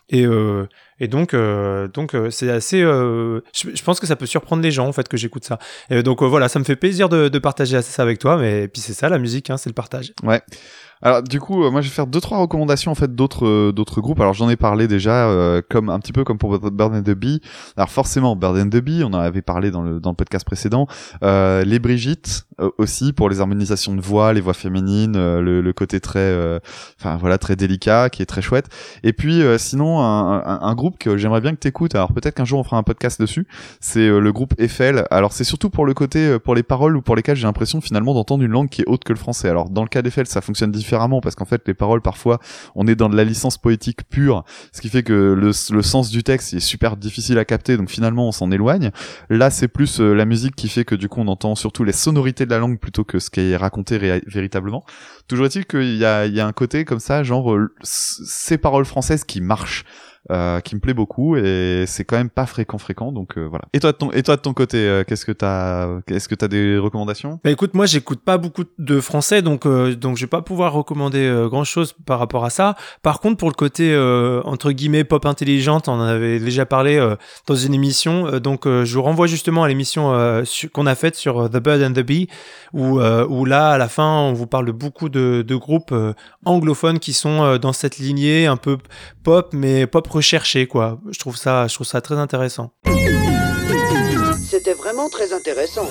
Et, 0.10 0.26
euh, 0.26 0.68
et 1.00 1.08
donc, 1.08 1.34
euh, 1.34 1.88
donc 1.90 2.16
euh, 2.16 2.30
c'est 2.30 2.50
assez. 2.50 2.82
euh, 2.82 3.42
je, 3.54 3.84
pense 3.84 4.00
que 4.00 4.08
ça 4.08 4.16
peut 4.16 4.26
surprendre 4.26 4.64
les 4.64 4.72
gens 4.72 4.88
en 4.88 4.94
fait 4.94 5.08
que 5.10 5.18
j'écoute 5.18 5.44
ça. 5.44 5.60
Et 5.90 6.04
donc 6.04 6.22
euh, 6.24 6.26
voilà, 6.26 6.48
ça 6.48 6.58
me 6.60 6.64
fait 6.64 6.78
plaisir 6.78 7.10
de, 7.10 7.28
de 7.28 7.40
partager 7.40 7.82
ça 7.82 8.02
avec 8.02 8.20
toi. 8.20 8.38
Mais 8.38 8.64
et 8.64 8.68
puis 8.70 8.82
c'est 8.82 8.94
ça 8.94 9.10
la 9.10 9.18
musique, 9.20 9.50
hein, 9.50 9.58
c'est 9.58 9.70
le 9.70 9.74
partage. 9.76 10.14
Ouais. 10.24 10.42
Alors 11.02 11.22
du 11.22 11.42
coup, 11.42 11.66
euh, 11.66 11.72
moi 11.72 11.82
je 11.82 11.90
vais 11.90 11.94
faire 11.94 12.08
deux 12.08 12.22
trois 12.22 12.38
recommandations 12.38 12.90
en 12.90 12.96
fait 12.96 13.14
d'autres 13.14 13.46
euh, 13.46 13.72
d'autres 13.74 14.00
groupes. 14.00 14.22
Alors 14.22 14.34
j'en 14.34 14.50
ai 14.50 14.56
parlé 14.56 14.88
déjà 14.88 15.30
comme 15.70 15.90
un 15.90 16.00
petit 16.00 16.14
peu 16.14 16.24
comme 16.24 16.38
pour 16.38 16.58
Bird 16.72 16.94
and 16.96 17.04
the 17.04 17.12
Bee. 17.12 17.42
Alors 17.76 17.90
forcément 17.90 18.38
Bird 18.38 18.58
and 18.58 18.70
the 18.70 18.78
Bee, 18.82 19.04
on 19.04 19.08
en 19.08 19.20
avait 19.20 19.42
parlé 19.42 19.72
dans 19.72 19.82
le 19.82 20.00
dans 20.00 20.12
le 20.12 20.16
podcast 20.16 20.46
précédent. 20.46 20.88
Les 21.22 21.80
Brigitte 21.80 22.48
aussi 22.78 23.12
pour 23.12 23.28
les 23.30 23.42
harmonisations 23.42 23.94
de 23.94 24.02
voix, 24.02 24.32
les 24.32 24.40
voix 24.40 24.54
féminines, 24.54 25.18
le, 25.18 25.60
le 25.60 25.74
côté 25.74 26.00
très 26.00 26.34
enfin 27.00 27.18
voilà 27.18 27.38
très 27.38 27.58
délicat 27.58 28.10
qui 28.10 28.22
est 28.22 28.26
très 28.26 28.42
chouette. 28.42 28.68
Et 29.04 29.12
puis 29.12 29.42
sinon 29.58 30.00
un, 30.00 30.38
un, 30.38 30.60
un 30.62 30.76
groupe 30.76 30.85
que 30.92 31.18
j'aimerais 31.18 31.42
bien 31.42 31.52
que 31.52 31.60
t'écoutes. 31.60 31.96
Alors 31.96 32.14
peut-être 32.14 32.36
qu'un 32.36 32.46
jour 32.46 32.60
on 32.60 32.64
fera 32.64 32.78
un 32.78 32.84
podcast 32.84 33.20
dessus. 33.20 33.48
C'est 33.80 34.08
euh, 34.08 34.20
le 34.20 34.32
groupe 34.32 34.54
Eiffel. 34.60 35.06
Alors 35.12 35.34
c'est 35.34 35.44
surtout 35.44 35.70
pour 35.70 35.86
le 35.86 35.94
côté 35.94 36.20
euh, 36.20 36.40
pour 36.40 36.56
les 36.56 36.64
paroles 36.64 36.96
ou 36.98 37.02
pour 37.02 37.16
lesquelles 37.16 37.36
j'ai 37.36 37.48
l'impression 37.48 37.82
finalement 37.82 38.14
d'entendre 38.14 38.44
une 38.44 38.52
langue 38.52 38.70
qui 38.70 38.82
est 38.82 38.88
autre 38.88 39.04
que 39.04 39.14
le 39.14 39.20
français. 39.20 39.50
Alors 39.50 39.70
dans 39.70 39.82
le 39.82 39.90
cas 39.90 40.02
d'Eiffel, 40.02 40.28
ça 40.28 40.42
fonctionne 40.42 40.72
différemment 40.72 41.22
parce 41.22 41.36
qu'en 41.36 41.46
fait 41.46 41.62
les 41.68 41.74
paroles 41.74 42.02
parfois 42.02 42.40
on 42.76 42.88
est 42.88 42.96
dans 42.96 43.10
de 43.10 43.16
la 43.16 43.24
licence 43.24 43.58
poétique 43.58 44.08
pure, 44.10 44.44
ce 44.72 44.82
qui 44.82 44.90
fait 44.90 45.04
que 45.04 45.34
le, 45.34 45.52
sens 45.82 46.10
du 46.10 46.24
texte 46.24 46.54
est 46.54 46.60
super 46.60 46.98
difficile 46.98 47.38
à 47.38 47.46
capter, 47.46 47.78
donc 47.78 47.90
finalement 47.90 48.28
on 48.28 48.32
s'en 48.32 48.52
éloigne. 48.52 48.92
Là 49.30 49.50
c'est 49.50 49.68
plus 49.68 50.00
euh, 50.00 50.14
la 50.14 50.26
musique 50.26 50.56
qui 50.56 50.70
fait 50.70 50.86
que 50.86 50.96
du 50.96 51.10
coup 51.10 51.22
on 51.22 51.28
entend 51.28 51.56
surtout 51.56 51.84
les 51.84 51.94
sonorités 51.94 52.46
de 52.46 52.52
la 52.52 52.60
langue 52.60 52.80
plutôt 52.80 53.04
que 53.04 53.20
ce 53.20 53.30
qui 53.30 53.42
est 53.42 53.58
raconté 53.58 53.98
véritablement. 54.26 54.86
Toujours 55.28 55.46
est-il 55.46 55.66
qu'il 55.66 55.96
y 55.96 56.06
a, 56.06 56.26
il 56.26 56.34
y 56.34 56.40
a 56.40 56.48
un 56.48 56.54
côté 56.54 56.86
comme 56.86 57.00
ça, 57.00 57.24
genre 57.24 57.58
ces 57.84 58.58
paroles 58.58 58.86
françaises 58.86 59.24
qui 59.24 59.42
marchent. 59.42 59.86
Euh, 60.32 60.60
qui 60.60 60.76
me 60.76 60.80
plaît 60.80 60.94
beaucoup 60.94 61.36
et 61.38 61.86
c'est 61.88 62.04
quand 62.04 62.18
même 62.18 62.30
pas 62.30 62.46
fréquent 62.46 62.78
fréquent 62.78 63.12
donc 63.12 63.38
euh, 63.38 63.48
voilà. 63.48 63.66
Et 63.74 63.80
toi 63.80 63.92
de 63.92 63.98
ton 63.98 64.12
et 64.12 64.24
toi 64.24 64.36
de 64.36 64.42
ton 64.42 64.54
côté 64.54 64.78
euh, 64.78 65.04
qu'est-ce 65.04 65.26
que 65.26 65.32
t'as 65.32 65.88
est-ce 66.08 66.28
que 66.28 66.36
t'as 66.36 66.48
des 66.48 66.78
recommandations? 66.78 67.40
Bah 67.44 67.52
écoute, 67.52 67.74
moi 67.74 67.86
j'écoute 67.86 68.22
pas 68.22 68.38
beaucoup 68.38 68.64
de 68.80 69.00
français, 69.00 69.42
donc 69.42 69.66
euh, 69.66 69.96
donc 69.96 70.18
je 70.18 70.24
vais 70.24 70.30
pas 70.30 70.42
pouvoir 70.42 70.74
recommander 70.74 71.20
euh, 71.20 71.48
grand 71.48 71.64
chose 71.64 71.94
par 72.06 72.20
rapport 72.20 72.46
à 72.46 72.50
ça. 72.50 72.76
Par 73.04 73.20
contre, 73.20 73.38
pour 73.38 73.50
le 73.50 73.56
côté 73.56 73.96
entre 74.46 74.72
guillemets 74.72 75.04
pop 75.04 75.26
intelligente, 75.26 75.88
on 75.88 75.94
en 75.94 76.02
avait 76.02 76.40
déjà 76.40 76.66
parlé 76.66 77.16
dans 77.48 77.56
une 77.56 77.74
émission, 77.74 78.40
donc 78.40 78.66
je 78.66 78.96
vous 78.96 79.02
renvoie 79.02 79.28
justement 79.28 79.64
à 79.64 79.68
l'émission 79.68 80.12
qu'on 80.74 80.86
a 80.86 80.96
faite 80.96 81.16
sur 81.16 81.50
The 81.50 81.58
Bird 81.58 81.82
and 81.82 81.94
the 81.94 82.06
Bee, 82.06 82.28
où 82.74 83.00
où 83.00 83.46
là 83.46 83.70
à 83.70 83.78
la 83.78 83.88
fin 83.88 84.22
on 84.22 84.34
vous 84.34 84.48
parle 84.48 84.66
de 84.66 84.72
beaucoup 84.72 85.10
de, 85.10 85.44
de 85.48 85.56
groupes 85.56 85.94
anglophones 86.46 87.00
qui 87.00 87.14
sont 87.14 87.58
dans 87.58 87.74
cette 87.74 87.98
lignée 87.98 88.48
un 88.48 88.58
peu 88.58 88.78
pop, 89.24 89.50
mais 89.54 89.88
pop 89.88 90.08
recherché 90.16 90.68
quoi. 90.68 91.00
Je 91.12 91.20
trouve 91.20 91.38
ça 91.38 91.68
je 91.68 91.74
trouve 91.76 91.88
ça 91.88 92.02
très 92.02 92.16
intéressant. 92.16 92.72
C'était 94.50 94.74
vraiment 94.74 95.10
très 95.10 95.34
intéressant. 95.34 95.88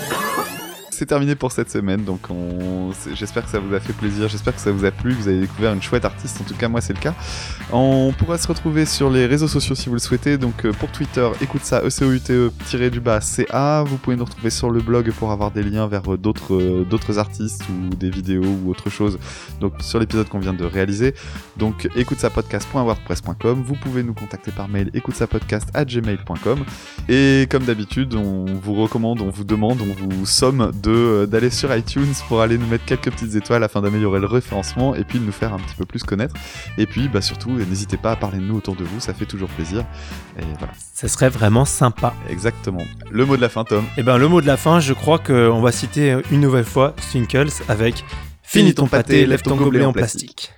C'est 0.95 1.07
terminé 1.07 1.35
pour 1.35 1.51
cette 1.51 1.73
semaine, 1.73 2.05
donc 2.05 2.31
on... 2.31 2.93
j'espère 3.15 3.45
que 3.45 3.51
ça 3.51 3.59
vous 3.59 3.75
a 3.75 3.81
fait 3.81 3.93
plaisir, 3.93 4.29
j'espère 4.29 4.55
que 4.55 4.61
ça 4.61 4.71
vous 4.71 4.85
a 4.85 4.93
plu, 4.93 5.13
que 5.13 5.23
vous 5.23 5.29
avez 5.29 5.41
découvert 5.41 5.73
une 5.73 5.83
chouette 5.83 6.05
artiste, 6.05 6.41
en 6.41 6.45
tout 6.45 6.55
cas 6.55 6.69
moi 6.69 6.81
c'est 6.81 6.93
le 6.93 7.01
cas. 7.01 7.15
On 7.73 8.15
pourra 8.17 8.39
se 8.39 8.47
retrouver 8.47 8.87
sur 8.87 9.11
les 9.11 9.27
réseaux 9.27 9.49
sociaux 9.49 9.75
si 9.75 9.89
vous 9.89 9.97
le 9.97 10.01
souhaitez, 10.01 10.39
donc 10.39 10.65
euh, 10.65 10.73
pour 10.73 10.93
Twitter, 10.93 11.29
écoute 11.41 11.65
ça, 11.65 11.83
E 11.83 11.89
ECOUTE 11.89 12.91
du 12.93 13.01
bas 13.01 13.21
CA, 13.21 13.83
vous 13.83 13.97
pouvez 13.97 14.15
nous 14.15 14.25
retrouver 14.25 14.51
sur 14.51 14.71
le 14.71 14.81
blog 14.81 15.11
pour 15.11 15.33
avoir 15.33 15.51
des 15.51 15.65
liens 15.65 15.89
vers 15.89 16.13
euh, 16.13 16.17
d'autres 16.17 16.55
euh, 16.55 16.85
d'autres 16.85 17.19
artistes 17.19 17.65
ou 17.69 17.93
des 17.97 18.11
vidéos 18.11 18.45
ou 18.45 18.71
autre 18.71 18.89
chose, 18.89 19.19
donc 19.61 19.73
sur 19.81 19.99
l'épisode 19.99 20.29
qu'on 20.29 20.39
vient 20.39 20.55
de 20.55 20.65
réaliser. 20.65 21.17
Donc 21.57 21.89
écoute 21.97 22.21
ça 22.21 22.31
podcast.wordpress.com, 22.31 23.65
vous 23.67 23.75
pouvez 23.75 24.05
nous 24.05 24.15
contacter 24.15 24.53
par 24.53 24.69
mail 24.69 24.91
écoute 24.95 25.17
ça 25.17 25.27
podcast 25.27 25.69
à 25.75 25.85
gmail.com 25.85 26.65
et 27.09 27.49
comme 27.51 27.65
d'habitude, 27.65 28.15
on 28.15 28.45
vous 28.45 28.75
recommande, 28.75 29.21
on 29.23 29.31
vous 29.31 29.45
demande, 29.45 29.81
on 29.81 29.93
vous 29.93 30.25
somme 30.25 30.71
de 30.85 30.91
euh, 30.91 31.27
d'aller 31.27 31.51
sur 31.51 31.75
iTunes 31.75 32.13
pour 32.29 32.41
aller 32.43 32.59
nous 32.59 32.67
mettre 32.67 32.85
quelques 32.85 33.11
petites 33.11 33.35
étoiles 33.35 33.65
afin 33.65 33.81
d'améliorer 33.83 34.21
le 34.21 34.27
référencement 34.27 34.95
et 34.95 35.05
puis 35.05 35.19
de 35.19 35.25
nous 35.25 35.33
faire 35.33 35.53
un 35.53 35.59
petit 35.59 35.75
peu 35.77 35.85
plus 35.85 36.03
connaître. 36.03 36.35
Et 36.79 36.87
puis 36.87 37.09
bah 37.09 37.21
surtout, 37.21 37.51
n'hésitez 37.51 37.97
pas 37.97 38.13
à 38.13 38.17
parler 38.17 38.39
de 38.39 38.45
nous 38.45 38.57
autour 38.57 38.77
de 38.77 38.85
vous, 38.85 39.01
ça 39.01 39.15
fait 39.15 39.27
toujours 39.27 39.49
plaisir. 39.49 39.85
Et 40.39 40.45
voilà, 40.59 40.73
Ça 40.93 41.09
serait 41.09 41.31
vraiment 41.31 41.65
sympa. 41.65 42.15
exactement. 42.29 42.83
Le 43.11 43.25
mot 43.25 43.37
de 43.37 43.41
la 43.43 43.49
fin, 43.49 43.65
Tom. 43.65 43.85
Et 43.97 44.03
ben 44.03 44.19
le 44.19 44.29
mot 44.29 44.41
de 44.41 44.47
la 44.47 44.57
fin, 44.57 44.79
je 44.81 44.93
crois 44.93 45.19
qu'on 45.19 45.61
va 45.61 45.73
citer 45.73 46.17
une 46.31 46.41
nouvelle 46.41 46.65
fois 46.65 46.95
Twinkles 47.11 47.49
avec 47.69 48.05
Finis 48.43 48.75
ton 48.75 48.87
pâté, 48.87 49.27
lève 49.27 49.43
ton 49.43 49.57
gobelet 49.57 49.85
en 49.87 49.93
plastique. 49.93 50.53